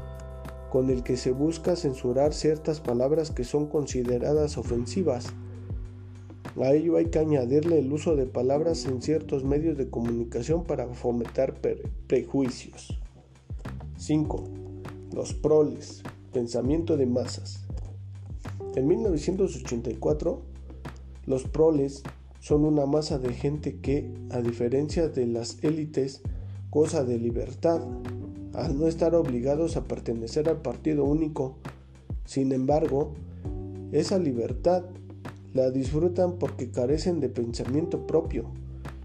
con 0.71 0.91
el 0.91 1.03
que 1.03 1.17
se 1.17 1.33
busca 1.33 1.77
censurar 1.77 2.35
ciertas 2.35 2.81
palabras 2.81 3.31
que 3.31 3.45
son 3.45 3.67
consideradas 3.67 4.59
ofensivas. 4.59 5.27
A 6.63 6.73
ello 6.73 6.97
hay 6.97 7.07
que 7.07 7.19
añadirle 7.19 7.79
el 7.79 7.93
uso 7.93 8.17
de 8.17 8.25
palabras 8.27 8.87
en 8.87 9.03
ciertos 9.03 9.45
medios 9.45 9.77
de 9.77 9.91
comunicación 9.91 10.65
para 10.65 10.87
fomentar 10.89 11.61
prejuicios. 12.07 12.99
5. 13.99 14.45
Los 15.13 15.35
proles, 15.35 16.03
pensamiento 16.33 16.97
de 16.97 17.07
masas. 17.07 17.67
En 18.75 18.87
1984, 18.87 20.41
los 21.27 21.45
proles 21.45 22.03
son 22.41 22.65
una 22.65 22.87
masa 22.87 23.19
de 23.19 23.33
gente 23.35 23.81
que, 23.81 24.11
a 24.31 24.41
diferencia 24.41 25.09
de 25.09 25.27
las 25.27 25.63
élites, 25.63 26.23
goza 26.71 27.05
de 27.05 27.19
libertad, 27.19 27.83
al 28.55 28.79
no 28.79 28.87
estar 28.87 29.15
obligados 29.15 29.77
a 29.77 29.85
pertenecer 29.85 30.49
al 30.49 30.63
partido 30.63 31.05
único. 31.05 31.57
Sin 32.25 32.53
embargo, 32.53 33.13
esa 33.93 34.19
libertad 34.19 34.85
la 35.55 35.71
disfrutan 35.71 36.39
porque 36.39 36.71
carecen 36.71 37.21
de 37.21 37.29
pensamiento 37.29 38.07
propio, 38.07 38.45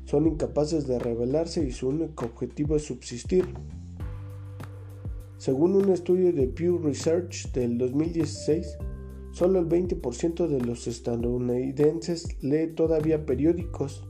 son 0.06 0.27
incapaces 0.27 0.88
de 0.88 0.99
rebelarse 0.99 1.63
y 1.63 1.71
su 1.71 1.89
único 1.89 2.25
objetivo 2.25 2.75
es 2.75 2.84
subsistir. 2.84 3.45
Según 5.38 5.75
un 5.75 5.89
estudio 5.89 6.34
de 6.34 6.47
Pew 6.47 6.77
Research 6.80 7.51
del 7.51 7.77
2016, 7.77 8.77
Solo 9.32 9.60
el 9.60 9.69
20% 9.69 10.47
de 10.47 10.60
los 10.60 10.88
estadounidenses 10.88 12.27
lee 12.41 12.67
todavía 12.67 13.25
periódicos, 13.25 14.04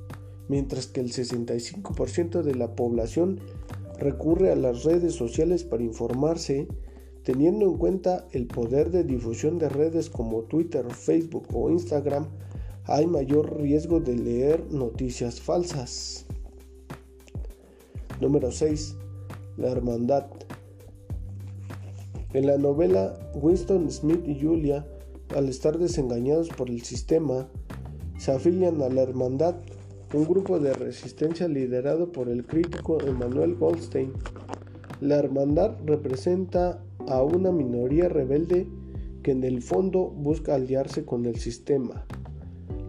mientras 0.47 0.87
que 0.87 0.99
el 0.99 1.11
65% 1.11 2.41
de 2.41 2.55
la 2.55 2.75
población 2.75 3.39
recurre 3.99 4.51
a 4.51 4.55
las 4.55 4.83
redes 4.83 5.13
sociales 5.13 5.63
para 5.63 5.83
informarse, 5.83 6.67
teniendo 7.23 7.65
en 7.65 7.77
cuenta 7.77 8.25
el 8.31 8.47
poder 8.47 8.91
de 8.91 9.03
difusión 9.03 9.59
de 9.59 9.69
redes 9.69 10.09
como 10.09 10.43
Twitter, 10.43 10.85
Facebook 10.91 11.47
o 11.53 11.69
Instagram, 11.69 12.27
hay 12.85 13.07
mayor 13.07 13.61
riesgo 13.61 13.99
de 13.99 14.15
leer 14.15 14.71
noticias 14.71 15.39
falsas. 15.39 16.25
Número 18.19 18.51
6. 18.51 18.95
La 19.57 19.69
hermandad. 19.69 20.25
En 22.33 22.47
la 22.47 22.57
novela 22.57 23.19
Winston 23.35 23.91
Smith 23.91 24.25
y 24.25 24.39
Julia 24.41 24.85
al 25.35 25.49
estar 25.49 25.77
desengañados 25.77 26.49
por 26.49 26.69
el 26.69 26.81
sistema, 26.81 27.47
se 28.17 28.31
afilian 28.31 28.81
a 28.81 28.89
la 28.89 29.01
Hermandad, 29.01 29.55
un 30.13 30.25
grupo 30.25 30.59
de 30.59 30.73
resistencia 30.73 31.47
liderado 31.47 32.11
por 32.11 32.29
el 32.29 32.45
crítico 32.45 33.01
Emmanuel 33.01 33.55
Goldstein. 33.55 34.11
La 34.99 35.15
Hermandad 35.15 35.77
representa 35.85 36.83
a 37.07 37.23
una 37.23 37.51
minoría 37.51 38.09
rebelde 38.09 38.67
que 39.23 39.31
en 39.31 39.43
el 39.43 39.61
fondo 39.61 40.07
busca 40.09 40.55
aliarse 40.55 41.05
con 41.05 41.25
el 41.25 41.35
sistema. 41.35 42.05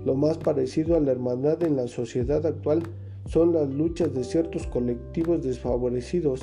Lo 0.05 0.15
más 0.15 0.39
parecido 0.39 0.97
a 0.97 1.01
la 1.01 1.13
hermandad 1.13 1.63
en 1.63 1.77
la 1.77 1.89
sociedad 1.89 2.45
actual 2.47 2.83
son 3.27 3.53
las 3.53 3.73
luchas 3.73 4.15
de 4.15 4.25
ciertos 4.25 4.67
colectivos 4.67 5.43
desfavorecidos 5.43 6.41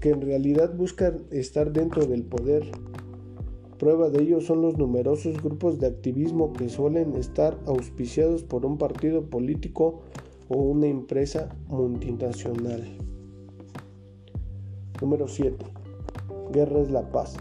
que 0.00 0.10
en 0.10 0.20
realidad 0.20 0.74
buscan 0.74 1.22
estar 1.30 1.72
dentro 1.72 2.06
del 2.06 2.22
poder 2.22 2.64
Prueba 3.78 4.08
de 4.08 4.22
ello 4.22 4.40
son 4.40 4.62
los 4.62 4.78
numerosos 4.78 5.42
grupos 5.42 5.78
de 5.78 5.86
activismo 5.86 6.54
que 6.54 6.70
suelen 6.70 7.14
estar 7.14 7.58
auspiciados 7.66 8.42
por 8.42 8.64
un 8.64 8.78
partido 8.78 9.26
político 9.26 10.00
o 10.48 10.56
una 10.56 10.86
empresa 10.86 11.54
multinacional. 11.68 12.82
Número 14.98 15.28
7. 15.28 15.75
Guerra 16.52 16.80
es 16.80 16.90
la 16.90 17.10
paz. 17.10 17.36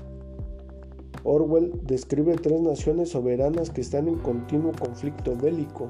Orwell 1.24 1.74
describe 1.84 2.36
tres 2.36 2.62
naciones 2.62 3.10
soberanas 3.10 3.70
que 3.70 3.82
están 3.82 4.08
en 4.08 4.20
continuo 4.20 4.72
conflicto 4.80 5.36
bélico. 5.36 5.90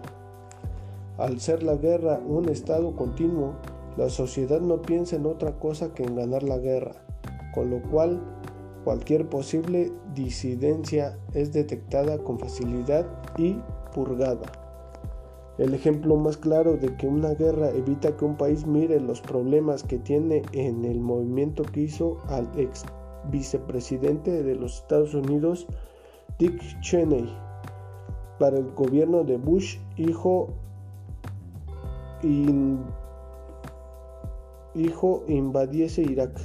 Al 1.17 1.39
ser 1.39 1.63
la 1.63 1.75
guerra 1.75 2.21
un 2.25 2.49
estado 2.49 2.95
continuo, 2.95 3.53
la 3.97 4.09
sociedad 4.09 4.61
no 4.61 4.81
piensa 4.81 5.15
en 5.15 5.25
otra 5.25 5.59
cosa 5.59 5.93
que 5.93 6.03
en 6.03 6.15
ganar 6.15 6.43
la 6.43 6.57
guerra, 6.57 6.93
con 7.53 7.69
lo 7.69 7.81
cual 7.89 8.21
Cualquier 8.85 9.27
posible 9.27 9.91
disidencia 10.13 11.17
es 11.33 11.51
detectada 11.51 12.19
con 12.19 12.37
facilidad 12.37 13.07
y 13.35 13.59
purgada. 13.95 14.45
El 15.57 15.73
ejemplo 15.73 16.17
más 16.17 16.37
claro 16.37 16.77
de 16.77 16.95
que 16.95 17.07
una 17.07 17.33
guerra 17.33 17.71
evita 17.71 18.15
que 18.15 18.25
un 18.25 18.37
país 18.37 18.67
mire 18.67 18.99
los 18.99 19.21
problemas 19.21 19.81
que 19.81 19.97
tiene 19.97 20.43
en 20.51 20.85
el 20.85 20.99
movimiento 20.99 21.63
que 21.63 21.81
hizo 21.81 22.19
al 22.27 22.47
ex 22.55 22.83
vicepresidente 23.29 24.43
de 24.43 24.55
los 24.55 24.81
Estados 24.81 25.13
Unidos, 25.13 25.67
Dick 26.39 26.61
Cheney, 26.81 27.33
para 28.39 28.57
el 28.57 28.71
gobierno 28.71 29.23
de 29.23 29.37
Bush, 29.37 29.77
hijo, 29.97 30.49
hijo 34.73 35.23
invadiese 35.27 36.01
Irak 36.01 36.39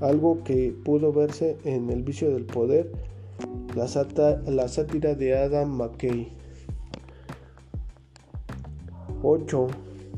algo 0.00 0.42
que 0.44 0.74
pudo 0.84 1.12
verse 1.12 1.58
en 1.64 1.90
El 1.90 2.02
vicio 2.02 2.30
del 2.30 2.46
poder, 2.46 2.90
la, 3.74 3.88
sátira 4.68 5.14
de 5.14 5.36
Adam 5.36 5.70
McKay. 5.70 6.32
8. 9.22 9.66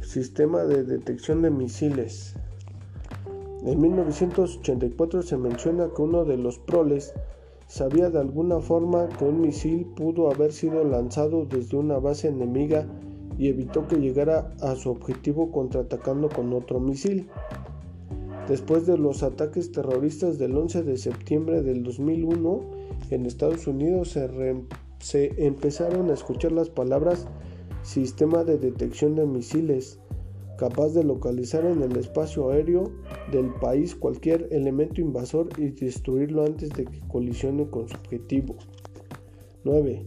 Sistema 0.00 0.64
de 0.64 0.85
detección 0.85 1.42
de 1.42 1.50
misiles. 1.50 2.37
En 3.64 3.81
1984 3.81 5.22
se 5.22 5.37
menciona 5.37 5.90
que 5.94 6.03
uno 6.03 6.25
de 6.25 6.37
los 6.37 6.59
proles 6.59 7.14
sabía 7.68 8.11
de 8.11 8.18
alguna 8.18 8.61
forma 8.61 9.09
que 9.09 9.25
un 9.25 9.40
misil 9.40 9.87
pudo 9.96 10.31
haber 10.31 10.53
sido 10.53 10.85
lanzado 10.85 11.46
desde 11.46 11.77
una 11.77 11.98
base 11.98 12.29
enemiga 12.29 12.87
y 13.38 13.48
evitó 13.48 13.87
que 13.87 13.96
llegara 13.96 14.53
a 14.61 14.75
su 14.75 14.90
objetivo 14.90 15.51
contraatacando 15.53 16.29
con 16.29 16.53
otro 16.53 16.81
misil. 16.81 17.29
Después 18.48 18.87
de 18.87 18.98
los 18.98 19.22
ataques 19.22 19.70
terroristas 19.70 20.38
del 20.38 20.57
11 20.57 20.83
de 20.83 20.96
septiembre 20.98 21.62
del 21.62 21.85
2001 21.85 22.61
en 23.11 23.27
Estados 23.27 23.66
Unidos 23.66 24.18
se, 24.98 25.46
empezaron 25.46 26.11
a 26.11 26.14
escuchar 26.14 26.53
las 26.53 26.68
palabras 26.68 27.27
sistema 27.83 28.44
de 28.44 28.59
detección 28.59 29.14
de 29.14 29.27
misiles, 29.27 29.98
capaz 30.56 30.90
de 30.90 31.04
localizar 31.04 31.64
en 31.64 31.82
el 31.82 31.96
espacio 31.96 32.50
aéreo 32.50 32.90
del 33.30 33.52
país 33.54 33.94
cualquier 33.94 34.48
elemento 34.50 35.00
invasor 35.00 35.48
y 35.58 35.70
destruirlo 35.70 36.44
antes 36.44 36.70
de 36.70 36.84
que 36.84 37.00
colisione 37.08 37.68
con 37.68 37.88
su 37.88 37.96
objetivo. 37.96 38.56
9. 39.64 40.04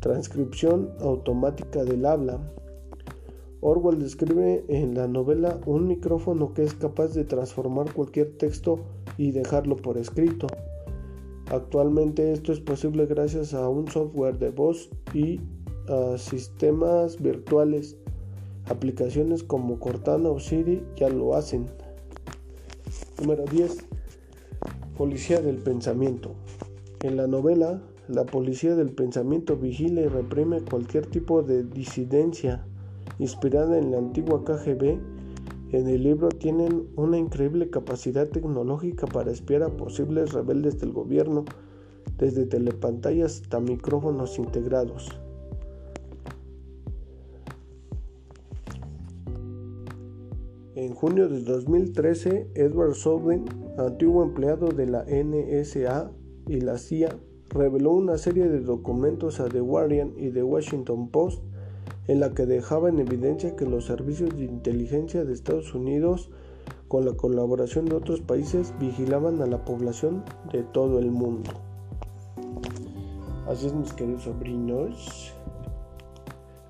Transcripción 0.00 0.90
automática 1.00 1.84
del 1.84 2.06
habla. 2.06 2.40
Orwell 3.60 3.98
describe 3.98 4.64
en 4.68 4.94
la 4.94 5.08
novela 5.08 5.60
un 5.66 5.88
micrófono 5.88 6.54
que 6.54 6.62
es 6.62 6.74
capaz 6.74 7.14
de 7.14 7.24
transformar 7.24 7.92
cualquier 7.92 8.36
texto 8.36 8.78
y 9.16 9.32
dejarlo 9.32 9.76
por 9.76 9.98
escrito. 9.98 10.46
Actualmente 11.50 12.32
esto 12.32 12.52
es 12.52 12.60
posible 12.60 13.06
gracias 13.06 13.54
a 13.54 13.68
un 13.68 13.88
software 13.88 14.38
de 14.38 14.50
voz 14.50 14.90
y 15.14 15.40
a 15.88 16.18
sistemas 16.18 17.20
virtuales. 17.20 17.96
Aplicaciones 18.68 19.42
como 19.42 19.78
Cortana 19.78 20.28
o 20.28 20.38
Siri 20.38 20.82
ya 20.96 21.08
lo 21.08 21.34
hacen. 21.34 21.66
Número 23.18 23.44
10. 23.44 23.78
Policía 24.96 25.40
del 25.40 25.56
pensamiento. 25.56 26.32
En 27.02 27.16
la 27.16 27.26
novela, 27.26 27.80
la 28.08 28.26
policía 28.26 28.74
del 28.74 28.90
pensamiento 28.90 29.56
vigila 29.56 30.02
y 30.02 30.08
reprime 30.08 30.60
cualquier 30.60 31.06
tipo 31.06 31.42
de 31.42 31.64
disidencia 31.64 32.66
inspirada 33.18 33.78
en 33.78 33.90
la 33.90 33.98
antigua 33.98 34.44
KGB, 34.44 34.98
en 35.72 35.86
el 35.86 36.02
libro 36.02 36.28
tienen 36.28 36.88
una 36.96 37.18
increíble 37.18 37.70
capacidad 37.70 38.28
tecnológica 38.28 39.06
para 39.06 39.30
espiar 39.30 39.62
a 39.62 39.76
posibles 39.76 40.32
rebeldes 40.32 40.78
del 40.78 40.92
gobierno, 40.92 41.44
desde 42.16 42.46
telepantallas 42.46 43.42
hasta 43.42 43.60
micrófonos 43.60 44.38
integrados. 44.38 45.08
En 50.78 50.94
junio 50.94 51.28
de 51.28 51.40
2013, 51.40 52.52
Edward 52.54 52.94
Snowden, 52.94 53.46
antiguo 53.78 54.22
empleado 54.22 54.68
de 54.68 54.86
la 54.86 55.04
NSA 55.08 56.12
y 56.46 56.60
la 56.60 56.78
CIA, 56.78 57.18
reveló 57.48 57.94
una 57.94 58.16
serie 58.16 58.48
de 58.48 58.60
documentos 58.60 59.40
a 59.40 59.48
The 59.48 59.58
Guardian 59.58 60.12
y 60.16 60.30
The 60.30 60.44
Washington 60.44 61.08
Post 61.08 61.42
en 62.06 62.20
la 62.20 62.32
que 62.32 62.46
dejaba 62.46 62.90
en 62.90 63.00
evidencia 63.00 63.56
que 63.56 63.66
los 63.66 63.86
servicios 63.86 64.30
de 64.36 64.44
inteligencia 64.44 65.24
de 65.24 65.32
Estados 65.32 65.74
Unidos, 65.74 66.30
con 66.86 67.04
la 67.04 67.14
colaboración 67.14 67.86
de 67.86 67.96
otros 67.96 68.20
países, 68.20 68.72
vigilaban 68.78 69.42
a 69.42 69.46
la 69.46 69.64
población 69.64 70.22
de 70.52 70.62
todo 70.62 71.00
el 71.00 71.10
mundo. 71.10 71.50
Así 73.48 73.66
es, 73.66 73.74
mis 73.74 73.92
queridos 73.94 74.22
sobrinos. 74.22 75.34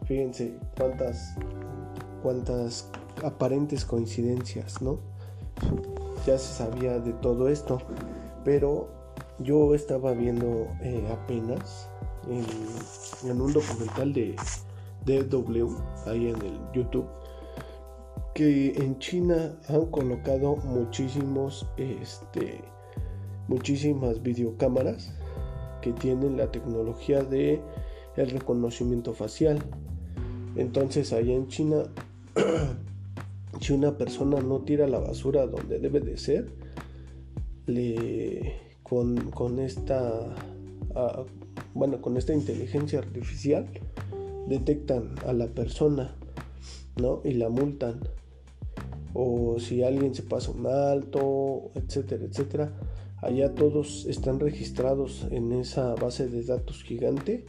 Fíjense 0.07 0.55
cuántas, 0.79 1.37
cuántas 2.23 2.91
aparentes 3.25 3.85
coincidencias, 3.85 4.81
¿no? 4.83 4.99
Ya 6.27 6.39
se 6.39 6.53
sabía 6.55 6.99
de 6.99 7.13
todo 7.15 7.49
esto, 7.49 7.79
pero 8.45 8.89
yo 9.41 9.75
estaba 9.75 10.13
viendo 10.13 10.69
eh, 10.83 11.07
apenas 11.11 11.89
en, 12.29 13.41
un 13.41 13.53
documental 13.53 14.13
de 14.13 14.37
DW, 15.05 15.69
ahí 16.07 16.29
en 16.29 16.37
el 16.43 16.59
YouTube, 16.73 17.07
que 18.35 18.73
en 18.77 18.99
China 18.99 19.59
han 19.69 19.87
colocado 19.87 20.57
muchísimos, 20.57 21.67
este, 21.77 22.61
muchísimas 23.49 24.23
videocámaras 24.23 25.13
que 25.81 25.93
tienen 25.93 26.37
la 26.37 26.51
tecnología 26.51 27.23
de 27.23 27.61
el 28.17 28.31
reconocimiento 28.31 29.15
facial. 29.15 29.59
Entonces 30.57 31.13
allá 31.13 31.35
en 31.35 31.49
China, 31.49 31.85
si 33.61 33.73
una 33.73 33.97
persona 33.97 34.41
no 34.41 34.61
tira 34.61 34.87
la 34.87 34.99
basura 34.99 35.47
donde 35.47 35.79
debe 35.79 36.01
de 36.01 36.17
ser, 36.17 36.49
le, 37.67 38.55
con, 38.83 39.59
esta 39.59 40.35
ah, 40.95 41.25
bueno 41.75 42.01
con 42.01 42.17
esta 42.17 42.33
inteligencia 42.33 42.99
artificial 43.01 43.67
detectan 44.49 45.15
a 45.27 45.33
la 45.33 45.47
persona 45.49 46.17
¿no? 46.97 47.21
y 47.25 47.35
la 47.35 47.51
multan 47.51 48.01
o 49.13 49.59
si 49.59 49.83
alguien 49.83 50.15
se 50.15 50.23
pasa 50.23 50.51
un 50.51 50.67
alto 50.67 51.71
etcétera 51.75 52.25
etcétera 52.25 52.73
allá 53.21 53.55
todos 53.55 54.07
están 54.07 54.41
registrados 54.41 55.27
en 55.31 55.53
esa 55.53 55.95
base 55.95 56.29
de 56.29 56.43
datos 56.45 56.83
gigante 56.83 57.45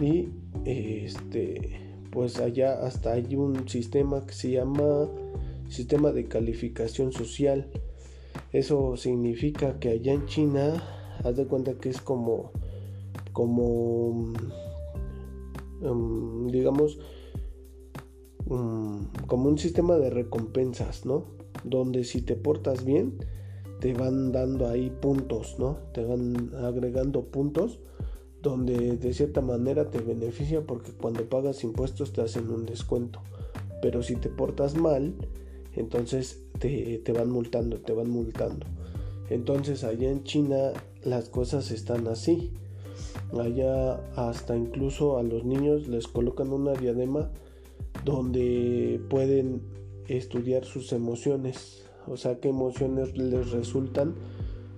y 0.00 0.28
este 0.64 1.85
pues 2.10 2.38
allá 2.38 2.84
hasta 2.86 3.12
hay 3.12 3.36
un 3.36 3.68
sistema 3.68 4.24
que 4.26 4.34
se 4.34 4.50
llama 4.52 5.08
sistema 5.68 6.12
de 6.12 6.26
calificación 6.26 7.12
social. 7.12 7.68
Eso 8.52 8.96
significa 8.96 9.78
que 9.78 9.90
allá 9.90 10.12
en 10.12 10.26
China 10.26 10.82
haz 11.24 11.36
de 11.36 11.46
cuenta 11.46 11.74
que 11.74 11.88
es 11.88 12.00
como 12.00 12.52
como 13.32 14.32
mm, 15.80 16.46
digamos 16.48 16.98
mm, 18.46 19.26
como 19.26 19.48
un 19.48 19.58
sistema 19.58 19.96
de 19.96 20.10
recompensas 20.10 21.04
no 21.04 21.24
donde 21.64 22.04
si 22.04 22.22
te 22.22 22.34
portas 22.34 22.84
bien 22.84 23.18
te 23.80 23.92
van 23.92 24.32
dando 24.32 24.68
ahí 24.68 24.90
puntos 24.90 25.56
no 25.58 25.78
te 25.92 26.04
van 26.04 26.50
agregando 26.54 27.26
puntos 27.26 27.80
donde 28.46 28.96
de 28.96 29.12
cierta 29.12 29.40
manera 29.40 29.90
te 29.90 29.98
beneficia 29.98 30.60
porque 30.60 30.92
cuando 30.92 31.28
pagas 31.28 31.64
impuestos 31.64 32.12
te 32.12 32.20
hacen 32.20 32.48
un 32.48 32.64
descuento. 32.64 33.20
Pero 33.82 34.04
si 34.04 34.14
te 34.14 34.28
portas 34.28 34.76
mal, 34.76 35.14
entonces 35.74 36.44
te, 36.60 37.02
van 37.12 37.28
multando, 37.28 37.78
te 37.80 37.92
van 37.92 38.08
multando. 38.08 38.64
Entonces 39.30 39.82
allá 39.82 40.08
en 40.10 40.22
China 40.22 40.72
las 41.02 41.28
cosas 41.28 41.72
están 41.72 42.06
así. 42.06 42.52
Allá 43.36 43.96
hasta 44.14 44.56
incluso 44.56 45.18
a 45.18 45.24
los 45.24 45.44
niños 45.44 45.88
les 45.88 46.06
colocan 46.06 46.52
una 46.52 46.72
diadema 46.72 47.28
donde 48.04 49.00
pueden 49.10 49.62
estudiar 50.06 50.64
sus 50.64 50.92
emociones. 50.92 51.82
O 52.06 52.16
sea, 52.16 52.38
qué 52.38 52.50
emociones 52.50 53.18
les 53.18 53.50
resultan 53.50 54.14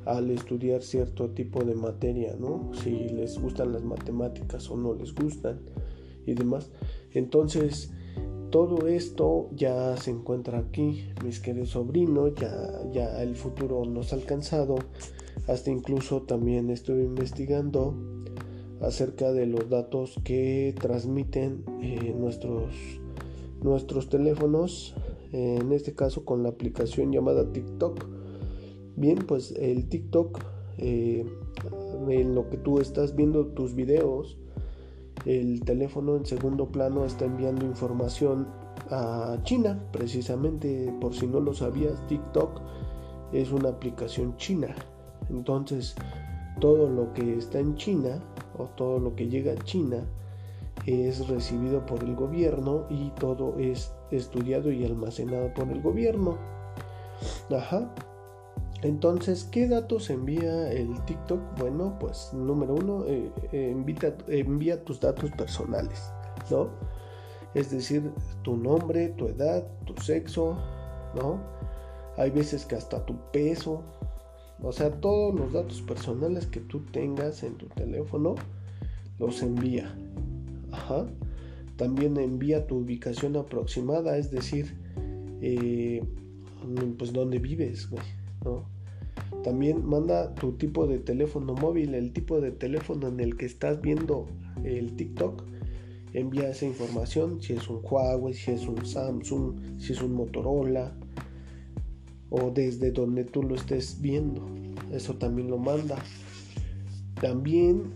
al 0.09 0.30
estudiar 0.30 0.82
cierto 0.82 1.30
tipo 1.30 1.62
de 1.64 1.74
materia, 1.74 2.34
¿no? 2.38 2.70
Si 2.82 2.90
les 2.90 3.38
gustan 3.38 3.72
las 3.72 3.84
matemáticas 3.84 4.70
o 4.70 4.76
no 4.76 4.94
les 4.94 5.14
gustan 5.14 5.61
y 6.26 6.32
demás. 6.32 6.70
Entonces, 7.12 7.92
todo 8.50 8.86
esto 8.86 9.50
ya 9.54 9.94
se 9.98 10.11
encuentra 10.11 10.59
aquí, 10.61 11.11
mis 11.22 11.40
queridos 11.40 11.70
sobrinos, 11.70 12.32
ya, 12.36 12.80
ya 12.90 13.22
el 13.22 13.36
futuro 13.36 13.84
nos 13.84 14.12
ha 14.12 14.16
alcanzado. 14.16 14.76
Hasta 15.46 15.70
incluso 15.70 16.22
también 16.22 16.70
estuve 16.70 17.02
investigando 17.04 17.94
acerca 18.80 19.32
de 19.32 19.44
los 19.44 19.68
datos 19.68 20.18
que 20.24 20.74
transmiten 20.80 21.64
eh, 21.82 22.14
nuestros, 22.18 22.74
nuestros 23.62 24.09
teléfonos, 24.09 24.94
en 25.32 25.70
este 25.72 25.92
caso 25.94 26.24
con 26.24 26.42
la 26.42 26.48
aplicación 26.48 27.12
llamada 27.12 27.52
TikTok 27.52 28.17
Bien, 28.99 29.18
pues 29.18 29.53
el 29.53 29.88
TikTok, 29.88 30.40
eh, 30.78 31.24
en 32.09 32.34
lo 32.34 32.51
que 32.51 32.57
tú 32.57 32.80
estás 32.80 33.14
viendo 33.14 33.46
tus 33.46 33.76
videos, 33.76 34.36
el 35.24 35.62
teléfono 35.62 36.16
en 36.16 36.26
segundo 36.26 36.72
plano 36.72 37.05
está 37.05 37.24
enviando 37.24 37.64
información 37.64 38.49
a 38.90 39.38
China, 39.44 39.80
precisamente 39.92 40.92
por 41.01 41.14
si 41.14 41.28
no 41.28 41.38
lo 41.38 41.55
sabías, 41.55 42.05
TikTok 42.09 42.61
es 43.32 43.53
una 43.53 43.68
aplicación 43.68 44.36
china. 44.36 44.74
Entonces, 45.30 45.94
todo 46.61 46.90
lo 46.90 47.12
que 47.12 47.38
está 47.38 47.61
en 47.61 47.76
China 47.76 48.20
o 48.59 48.64
todo 48.64 48.99
lo 48.99 49.14
que 49.14 49.28
llega 49.28 49.53
a 49.53 49.64
China 49.64 50.05
es 50.86 51.28
recibido 51.28 51.86
por 51.86 52.03
el 52.03 52.16
gobierno 52.16 52.86
y 52.90 53.11
todo 53.11 53.57
es 53.59 53.92
estudiado 54.11 54.72
y 54.72 54.84
almacenado 54.84 55.55
por 55.55 55.68
el 55.68 55.82
gobierno. 55.82 56.36
Ajá. 57.49 57.94
Entonces, 58.83 59.49
¿qué 59.51 59.66
datos 59.66 60.09
envía 60.09 60.70
el 60.70 61.05
TikTok? 61.05 61.41
Bueno, 61.59 61.97
pues 61.99 62.31
número 62.33 62.74
uno, 62.74 63.05
eh, 63.07 63.33
envía 64.29 64.85
tus 64.85 65.01
datos 65.01 65.33
personales, 65.33 66.12
¿no? 66.49 66.70
Es 67.55 67.72
decir, 67.72 68.12
tu 68.43 68.57
nombre, 68.57 69.09
tu 69.11 69.26
edad, 69.26 69.66
tu 69.85 70.01
sexo, 70.01 70.57
¿no? 71.16 71.41
Hay 72.16 72.31
veces 72.31 72.64
que 72.66 72.76
hasta 72.76 73.05
tu 73.05 73.16
peso, 73.33 73.83
o 74.62 74.70
sea, 74.70 74.93
todos 75.01 75.35
los 75.35 75.53
datos 75.53 75.83
personales 75.83 76.47
que 76.47 76.61
tú 76.61 76.85
tengas 76.93 77.43
en 77.43 77.57
tu 77.57 77.66
teléfono, 77.66 78.37
los 79.18 79.43
envía. 79.43 79.93
Ajá. 80.70 81.07
También 81.76 82.16
envía 82.16 82.66
tu 82.66 82.76
ubicación 82.79 83.37
aproximada, 83.37 84.18
es 84.18 84.31
decir, 84.31 84.76
eh, 85.41 86.01
pues 86.97 87.12
dónde 87.12 87.41
vives, 87.41 87.91
güey 87.91 88.17
también 89.45 89.84
manda 89.86 90.34
tu 90.34 90.53
tipo 90.53 90.86
de 90.86 90.99
teléfono 90.99 91.55
móvil, 91.55 91.95
el 91.95 92.12
tipo 92.12 92.41
de 92.41 92.51
teléfono 92.51 93.09
en 93.09 93.20
el 93.20 93.36
que 93.36 93.47
estás 93.47 93.80
viendo 93.80 94.26
el 94.64 94.97
TikTok. 94.97 95.45
Envía 96.14 96.49
esa 96.49 96.64
información, 96.64 97.41
si 97.43 97.53
es 97.53 97.68
un 97.68 97.80
Huawei, 97.82 98.34
si 98.34 98.51
es 98.53 98.66
un 98.66 98.84
Samsung, 98.84 99.78
si 99.78 99.93
es 99.93 100.03
un 100.03 100.14
Motorola 100.14 100.93
o 102.30 102.51
desde 102.51 102.91
donde 102.91 103.24
tú 103.24 103.43
lo 103.43 103.55
estés 103.55 104.01
viendo. 104.01 104.47
Eso 104.93 105.14
también 105.14 105.51
lo 105.51 105.59
manda. 105.59 105.97
También 107.20 107.93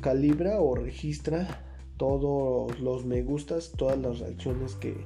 calibra 0.00 0.60
o 0.60 0.74
registra 0.74 1.64
todos 1.96 2.80
los 2.80 3.04
me 3.04 3.22
gustas, 3.22 3.72
todas 3.76 3.98
las 3.98 4.20
reacciones 4.20 4.74
que, 4.76 4.96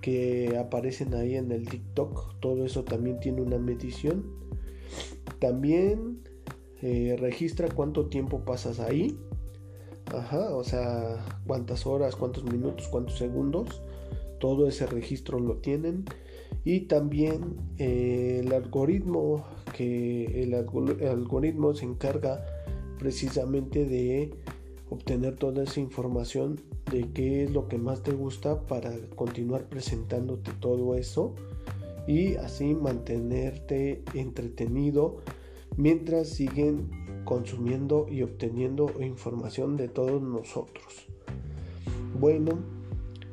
que 0.00 0.56
aparecen 0.58 1.14
ahí 1.14 1.36
en 1.36 1.52
el 1.52 1.68
TikTok. 1.68 2.38
Todo 2.40 2.64
eso 2.64 2.84
también 2.84 3.20
tiene 3.20 3.42
una 3.42 3.58
medición. 3.58 4.24
También 5.38 6.20
eh, 6.82 7.16
registra 7.18 7.68
cuánto 7.68 8.06
tiempo 8.06 8.44
pasas 8.44 8.80
ahí. 8.80 9.18
Ajá, 10.14 10.54
o 10.54 10.64
sea, 10.64 11.24
cuántas 11.46 11.86
horas, 11.86 12.16
cuántos 12.16 12.44
minutos, 12.44 12.88
cuántos 12.88 13.18
segundos. 13.18 13.82
Todo 14.38 14.68
ese 14.68 14.86
registro 14.86 15.38
lo 15.38 15.56
tienen. 15.56 16.04
Y 16.64 16.82
también 16.82 17.56
eh, 17.78 18.42
el 18.44 18.52
algoritmo, 18.52 19.44
que 19.76 20.42
el 20.42 20.54
algoritmo 20.54 21.74
se 21.74 21.84
encarga 21.84 22.44
precisamente 22.98 23.84
de 23.84 24.30
obtener 24.90 25.36
toda 25.36 25.64
esa 25.64 25.80
información 25.80 26.60
de 26.90 27.10
qué 27.12 27.44
es 27.44 27.50
lo 27.50 27.68
que 27.68 27.78
más 27.78 28.02
te 28.02 28.12
gusta 28.12 28.66
para 28.66 28.92
continuar 29.14 29.68
presentándote 29.68 30.52
todo 30.60 30.94
eso 30.94 31.34
y 32.06 32.36
así 32.36 32.74
mantenerte 32.74 34.02
entretenido 34.14 35.18
mientras 35.76 36.28
siguen 36.28 36.90
consumiendo 37.24 38.06
y 38.10 38.22
obteniendo 38.22 38.90
información 39.00 39.76
de 39.76 39.88
todos 39.88 40.22
nosotros. 40.22 41.06
Bueno, 42.18 42.58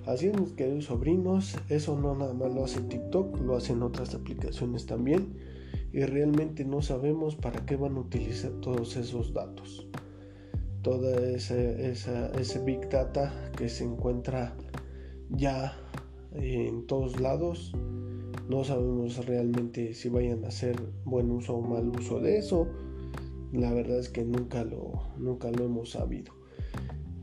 así 0.06 0.28
es 0.28 0.40
mis 0.40 0.52
queridos 0.52 0.86
sobrinos, 0.86 1.58
eso 1.70 1.98
no 1.98 2.14
nada 2.16 2.34
más 2.34 2.54
lo 2.54 2.66
hace 2.66 2.82
TikTok, 2.82 3.40
lo 3.40 3.56
hacen 3.56 3.82
otras 3.82 4.14
aplicaciones 4.14 4.86
también 4.86 5.38
y 5.94 6.02
realmente 6.02 6.66
no 6.66 6.82
sabemos 6.82 7.38
para 7.38 7.66
qué 7.66 7.78
van 7.78 7.96
a 7.96 8.02
utilizar 8.02 8.52
todos 8.60 8.98
esos 8.98 9.32
datos 9.32 9.88
toda 10.86 11.20
esa, 11.32 12.30
ese 12.40 12.60
big 12.60 12.88
data 12.90 13.34
que 13.58 13.70
se 13.70 13.84
encuentra 13.84 14.56
ya 15.32 15.76
en 16.34 16.86
todos 16.86 17.20
lados. 17.20 17.74
No 18.48 18.64
sabemos 18.64 19.26
realmente 19.26 19.96
si 19.96 20.10
vayan 20.10 20.46
a 20.46 20.50
hacer 20.50 20.76
buen 21.04 21.32
uso 21.32 21.56
o 21.56 21.62
mal 21.62 21.90
uso 21.90 22.20
de 22.20 22.38
eso. 22.38 22.68
La 23.52 23.74
verdad 23.74 23.98
es 23.98 24.10
que 24.10 24.24
nunca 24.24 24.64
lo, 24.64 24.92
nunca 25.18 25.50
lo 25.50 25.66
hemos 25.66 25.90
sabido. 25.90 26.34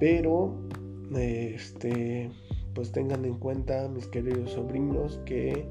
Pero, 0.00 0.66
este, 1.14 2.32
pues 2.74 2.90
tengan 2.90 3.24
en 3.24 3.38
cuenta, 3.38 3.88
mis 3.88 4.08
queridos 4.08 4.50
sobrinos, 4.50 5.20
que 5.24 5.68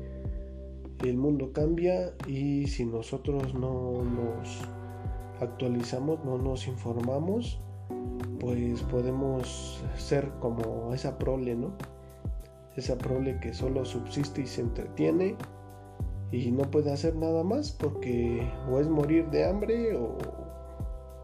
el 1.03 1.17
mundo 1.17 1.51
cambia 1.51 2.13
y 2.25 2.67
si 2.67 2.85
nosotros 2.85 3.53
no 3.53 4.01
nos 4.01 4.61
actualizamos, 5.41 6.23
no 6.23 6.37
nos 6.37 6.67
informamos, 6.69 7.59
pues 8.41 8.81
podemos 8.81 9.83
ser 9.95 10.27
como 10.39 10.93
esa 10.95 11.19
prole, 11.19 11.55
¿no? 11.55 11.73
Esa 12.75 12.97
prole 12.97 13.39
que 13.39 13.53
solo 13.53 13.85
subsiste 13.85 14.41
y 14.41 14.47
se 14.47 14.61
entretiene 14.61 15.35
y 16.31 16.51
no 16.51 16.63
puede 16.71 16.91
hacer 16.91 17.15
nada 17.15 17.43
más 17.43 17.71
porque 17.71 18.51
o 18.67 18.79
es 18.79 18.89
morir 18.89 19.29
de 19.29 19.45
hambre 19.45 19.95
o, 19.95 20.17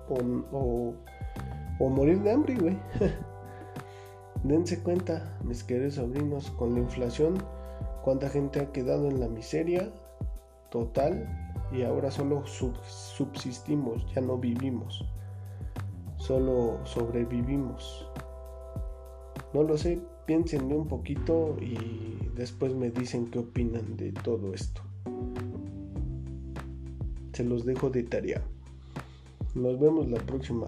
o, 0.09 1.89
morir 1.89 2.21
de 2.21 2.31
hambre, 2.31 2.55
güey. 2.55 2.77
Dense 4.43 4.83
cuenta, 4.83 5.39
mis 5.43 5.63
queridos 5.63 5.95
sobrinos, 5.95 6.51
con 6.51 6.75
la 6.75 6.81
inflación, 6.81 7.43
cuánta 8.03 8.29
gente 8.29 8.61
ha 8.61 8.71
quedado 8.71 9.07
en 9.07 9.19
la 9.19 9.27
miseria 9.27 9.91
total 10.69 11.27
y 11.71 11.81
ahora 11.81 12.11
solo 12.11 12.45
subsistimos, 12.45 14.05
ya 14.13 14.21
no 14.21 14.37
vivimos, 14.37 15.03
solo 16.17 16.79
sobrevivimos. 16.83 18.07
No 19.53 19.63
lo 19.63 19.77
sé, 19.77 19.99
piénsenme 20.25 20.75
un 20.75 20.87
poquito 20.87 21.55
y 21.61 22.29
después 22.35 22.73
me 22.73 22.89
dicen 22.91 23.27
qué 23.31 23.39
opinan 23.39 23.95
de 23.97 24.11
todo 24.11 24.53
esto. 24.53 24.81
Se 27.33 27.43
los 27.43 27.65
dejo 27.65 27.89
de 27.89 28.03
tarea. 28.03 28.41
Nos 29.55 29.79
vemos 29.79 30.09
la 30.09 30.19
próxima. 30.19 30.67